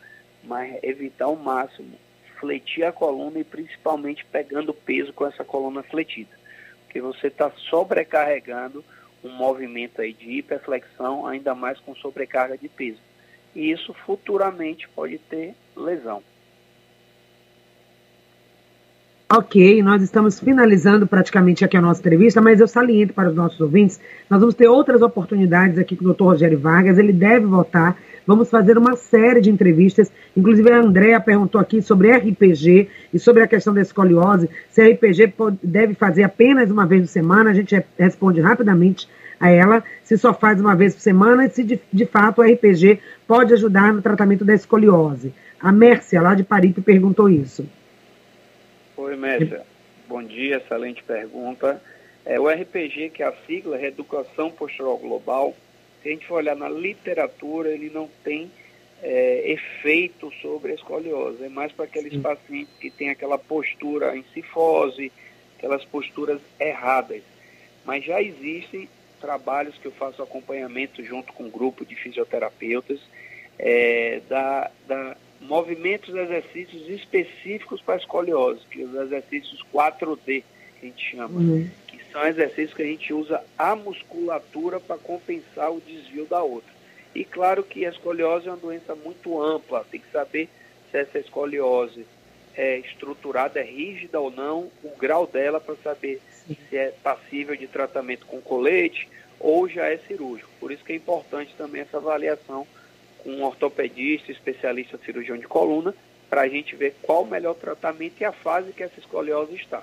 mas 0.46 0.78
evitar 0.83 1.26
ao 1.26 1.37
máximo 1.37 1.98
fletir 2.38 2.85
a 2.85 2.92
coluna 2.92 3.38
e 3.38 3.44
principalmente 3.44 4.24
pegando 4.26 4.74
peso 4.74 5.12
com 5.12 5.26
essa 5.26 5.44
coluna 5.44 5.83
fletida. 5.83 6.30
Porque 6.85 7.00
você 7.00 7.28
está 7.28 7.50
sobrecarregando 7.70 8.85
um 9.22 9.30
movimento 9.30 10.00
aí 10.00 10.12
de 10.12 10.30
hiperflexão, 10.30 11.26
ainda 11.26 11.54
mais 11.54 11.78
com 11.80 11.94
sobrecarga 11.94 12.59
de 12.59 12.68
peso 12.68 13.00
e 13.54 13.70
isso 13.70 13.94
futuramente 13.94 14.88
pode 14.88 15.18
ter 15.18 15.54
lesão. 15.76 16.22
Ok, 19.32 19.82
nós 19.82 20.02
estamos 20.02 20.38
finalizando 20.38 21.06
praticamente 21.06 21.64
aqui 21.64 21.78
a 21.78 21.80
nossa 21.80 21.98
entrevista, 21.98 22.42
mas 22.42 22.60
eu 22.60 22.68
saliento 22.68 23.14
para 23.14 23.30
os 23.30 23.34
nossos 23.34 23.58
ouvintes, 23.58 23.98
nós 24.28 24.38
vamos 24.38 24.54
ter 24.54 24.68
outras 24.68 25.00
oportunidades 25.00 25.78
aqui 25.78 25.96
com 25.96 26.02
o 26.02 26.08
doutor 26.08 26.26
Rogério 26.26 26.58
Vargas, 26.58 26.98
ele 26.98 27.12
deve 27.12 27.46
votar, 27.46 27.96
vamos 28.26 28.50
fazer 28.50 28.76
uma 28.76 28.96
série 28.96 29.40
de 29.40 29.50
entrevistas, 29.50 30.12
inclusive 30.37 30.70
a 30.70 30.78
Andrea 30.78 31.18
perguntou 31.18 31.58
aqui 31.58 31.80
sobre 31.80 32.12
RPG 32.12 32.90
e 33.14 33.18
sobre 33.18 33.42
a 33.42 33.46
questão 33.46 33.72
da 33.72 33.80
escoliose, 33.80 34.50
se 34.68 34.87
RPG 34.87 35.28
pode, 35.28 35.58
deve 35.62 35.94
fazer 35.94 36.22
apenas 36.22 36.70
uma 36.70 36.84
vez 36.84 37.00
por 37.00 37.08
semana, 37.08 37.48
a 37.48 37.54
gente 37.54 37.82
responde 37.98 38.42
rapidamente 38.42 39.08
a 39.40 39.48
ela, 39.48 39.82
se 40.02 40.18
só 40.18 40.34
faz 40.34 40.60
uma 40.60 40.76
vez 40.76 40.94
por 40.94 41.00
semana 41.00 41.46
e 41.46 41.50
se 41.50 41.64
de, 41.64 41.80
de 41.90 42.04
fato 42.04 42.42
o 42.42 42.44
RPG 42.44 43.00
pode 43.26 43.54
ajudar 43.54 43.90
no 43.90 44.02
tratamento 44.02 44.44
da 44.44 44.52
escoliose. 44.52 45.32
A 45.58 45.72
Mércia, 45.72 46.20
lá 46.20 46.34
de 46.34 46.44
Paripe, 46.44 46.82
perguntou 46.82 47.26
isso. 47.26 47.66
Oi, 48.96 49.16
Mércia. 49.16 49.66
Bom 50.07 50.22
dia, 50.22 50.59
excelente 50.59 51.02
pergunta. 51.02 51.83
É, 52.24 52.38
o 52.38 52.48
RPG, 52.48 53.11
que 53.11 53.24
é 53.24 53.26
a 53.26 53.35
sigla, 53.44 53.76
Reeducação 53.76 54.52
Postural 54.52 54.96
Global, 54.98 55.52
se 56.00 56.09
a 56.09 56.12
gente 56.12 56.24
for 56.26 56.37
olhar 56.37 56.54
na 56.54 56.68
literatura, 56.68 57.70
ele 57.70 57.90
não 57.90 58.09
tem 58.22 58.48
é, 59.02 59.50
efeito 59.50 60.33
sobre 60.40 60.70
a 60.70 60.74
escoliose. 60.76 61.42
É 61.42 61.48
mais 61.48 61.72
para 61.72 61.87
aqueles 61.87 62.16
pacientes 62.22 62.72
que 62.78 62.88
têm 62.88 63.11
aquela 63.11 63.37
postura 63.37 64.16
em 64.16 64.24
cifose, 64.33 65.11
aquelas 65.59 65.85
posturas 65.85 66.40
erradas. 66.61 67.22
Mas 67.85 68.04
já 68.04 68.22
existem 68.22 68.88
trabalhos 69.20 69.76
que 69.76 69.87
eu 69.87 69.92
faço 69.92 70.22
acompanhamento 70.22 71.02
junto 71.02 71.33
com 71.33 71.44
um 71.44 71.50
grupo 71.50 71.85
de 71.85 71.96
fisioterapeutas, 71.96 73.00
é, 73.59 74.20
da, 74.28 74.70
da 74.87 75.16
movimentos, 75.44 76.14
exercícios 76.14 76.88
específicos 76.88 77.80
para 77.80 77.96
escoliose, 77.96 78.61
que 78.70 78.83
os 78.83 78.94
exercícios 78.94 79.64
4D, 79.72 80.42
que 80.80 80.83
a 80.83 80.85
gente 80.87 81.11
chama, 81.11 81.40
uhum. 81.40 81.70
que 81.87 82.00
são 82.11 82.26
exercícios 82.26 82.74
que 82.74 82.83
a 82.83 82.87
gente 82.87 83.12
usa 83.12 83.42
a 83.57 83.76
musculatura 83.76 84.80
para 84.80 84.98
compensar 84.98 85.70
o 85.70 85.80
desvio 85.80 86.26
da 86.26 86.42
outra. 86.42 86.72
E 87.14 87.24
claro 87.24 87.62
que 87.62 87.87
a 87.87 87.90
escoliose 87.90 88.48
é 88.48 88.50
uma 88.50 88.57
doença 88.57 88.94
muito 88.94 89.40
ampla, 89.40 89.87
tem 89.90 90.00
que 90.00 90.11
saber 90.11 90.48
se 90.90 90.98
essa 90.98 91.18
escoliose 91.18 92.07
é 92.57 92.78
estruturada, 92.78 93.61
é 93.61 93.64
rígida 93.64 94.20
ou 94.20 94.30
não, 94.30 94.70
o 94.83 94.96
grau 94.98 95.26
dela 95.26 95.61
para 95.61 95.76
saber 95.76 96.20
se 96.46 96.76
é 96.76 96.92
passível 97.02 97.57
de 97.57 97.66
tratamento 97.66 98.26
com 98.26 98.40
colete 98.40 99.09
ou 99.38 99.68
já 99.68 99.87
é 99.87 99.98
cirúrgico. 99.98 100.50
Por 100.61 100.72
isso 100.72 100.85
que 100.85 100.92
é 100.92 100.96
importante 100.96 101.54
também 101.57 101.83
essa 101.83 101.98
avaliação 101.98 102.66
com 103.24 103.30
um 103.30 103.42
ortopedista, 103.42 104.30
especialista 104.30 105.00
cirurgião 105.04 105.37
de 105.37 105.48
coluna, 105.48 105.94
para 106.30 106.42
a 106.42 106.48
gente 106.48 106.76
ver 106.76 106.94
qual 107.02 107.22
o 107.22 107.26
melhor 107.26 107.54
tratamento 107.54 108.20
e 108.20 108.24
a 108.24 108.32
fase 108.32 108.72
que 108.72 108.82
essa 108.82 109.00
escoliose 109.00 109.54
está. 109.54 109.82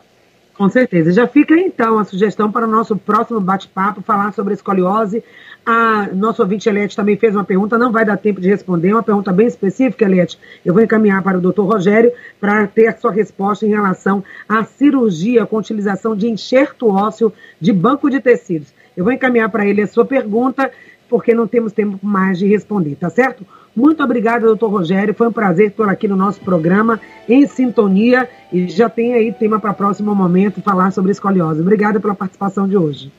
Com 0.53 0.69
certeza. 0.69 1.11
Já 1.11 1.27
fica 1.27 1.55
então 1.55 1.97
a 1.97 2.05
sugestão 2.05 2.51
para 2.51 2.67
o 2.67 2.69
nosso 2.69 2.95
próximo 2.95 3.39
bate-papo, 3.39 4.01
falar 4.01 4.31
sobre 4.33 4.53
a 4.53 4.55
escoliose. 4.55 5.23
A 5.65 6.09
nosso 6.13 6.41
ouvinte 6.41 6.67
Eliette 6.67 6.95
também 6.95 7.15
fez 7.15 7.35
uma 7.35 7.43
pergunta, 7.43 7.77
não 7.77 7.91
vai 7.91 8.03
dar 8.03 8.17
tempo 8.17 8.41
de 8.41 8.49
responder, 8.49 8.93
uma 8.93 9.03
pergunta 9.03 9.31
bem 9.31 9.47
específica, 9.47 10.05
Eliette. 10.05 10.37
Eu 10.65 10.73
vou 10.73 10.83
encaminhar 10.83 11.23
para 11.23 11.37
o 11.37 11.41
doutor 11.41 11.65
Rogério 11.65 12.11
para 12.39 12.67
ter 12.67 12.87
a 12.87 12.97
sua 12.97 13.11
resposta 13.11 13.65
em 13.65 13.69
relação 13.69 14.23
à 14.49 14.63
cirurgia 14.63 15.45
com 15.45 15.57
utilização 15.57 16.15
de 16.15 16.27
enxerto 16.27 16.89
ósseo 16.89 17.31
de 17.59 17.71
banco 17.71 18.09
de 18.09 18.19
tecidos. 18.19 18.73
Eu 18.95 19.03
vou 19.03 19.13
encaminhar 19.13 19.49
para 19.49 19.65
ele 19.65 19.81
a 19.81 19.87
sua 19.87 20.05
pergunta, 20.05 20.69
porque 21.11 21.35
não 21.35 21.45
temos 21.45 21.73
tempo 21.73 21.99
mais 22.01 22.39
de 22.39 22.47
responder, 22.47 22.95
tá 22.95 23.09
certo? 23.09 23.45
Muito 23.75 24.01
obrigada, 24.01 24.47
doutor 24.47 24.69
Rogério. 24.69 25.13
Foi 25.13 25.27
um 25.27 25.31
prazer 25.33 25.67
estar 25.67 25.89
aqui 25.89 26.07
no 26.07 26.15
nosso 26.15 26.39
programa, 26.39 27.01
em 27.27 27.45
sintonia, 27.45 28.29
e 28.49 28.69
já 28.69 28.89
tem 28.89 29.13
aí 29.13 29.33
tema 29.33 29.59
para 29.59 29.73
próximo 29.73 30.15
momento 30.15 30.61
falar 30.61 30.91
sobre 30.91 31.11
escoliose. 31.11 31.59
Obrigada 31.59 31.99
pela 31.99 32.15
participação 32.15 32.65
de 32.65 32.77
hoje. 32.77 33.11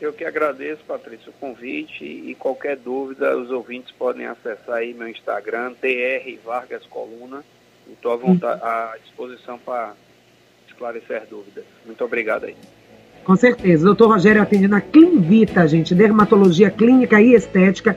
Eu 0.00 0.12
que 0.12 0.24
agradeço, 0.24 0.84
Patrícia, 0.86 1.30
o 1.30 1.32
convite 1.32 2.04
e 2.04 2.36
qualquer 2.36 2.76
dúvida, 2.76 3.36
os 3.36 3.50
ouvintes 3.50 3.90
podem 3.90 4.26
acessar 4.26 4.76
aí 4.76 4.94
meu 4.94 5.08
Instagram, 5.08 5.72
DR 5.82 6.38
Vargas 6.44 6.86
Coluna. 6.86 7.44
Estou 7.90 8.12
à, 8.12 8.92
à 8.92 8.96
disposição 9.02 9.58
para 9.58 9.94
esclarecer 10.68 11.24
dúvidas. 11.28 11.64
Muito 11.84 12.04
obrigado 12.04 12.44
aí. 12.44 12.54
Com 13.24 13.36
certeza. 13.36 13.84
Doutor 13.84 14.08
Rogério 14.08 14.42
atende 14.42 14.66
na 14.66 14.80
Clinvita, 14.80 15.66
gente, 15.68 15.94
dermatologia 15.94 16.70
clínica 16.70 17.20
e 17.20 17.34
estética. 17.34 17.96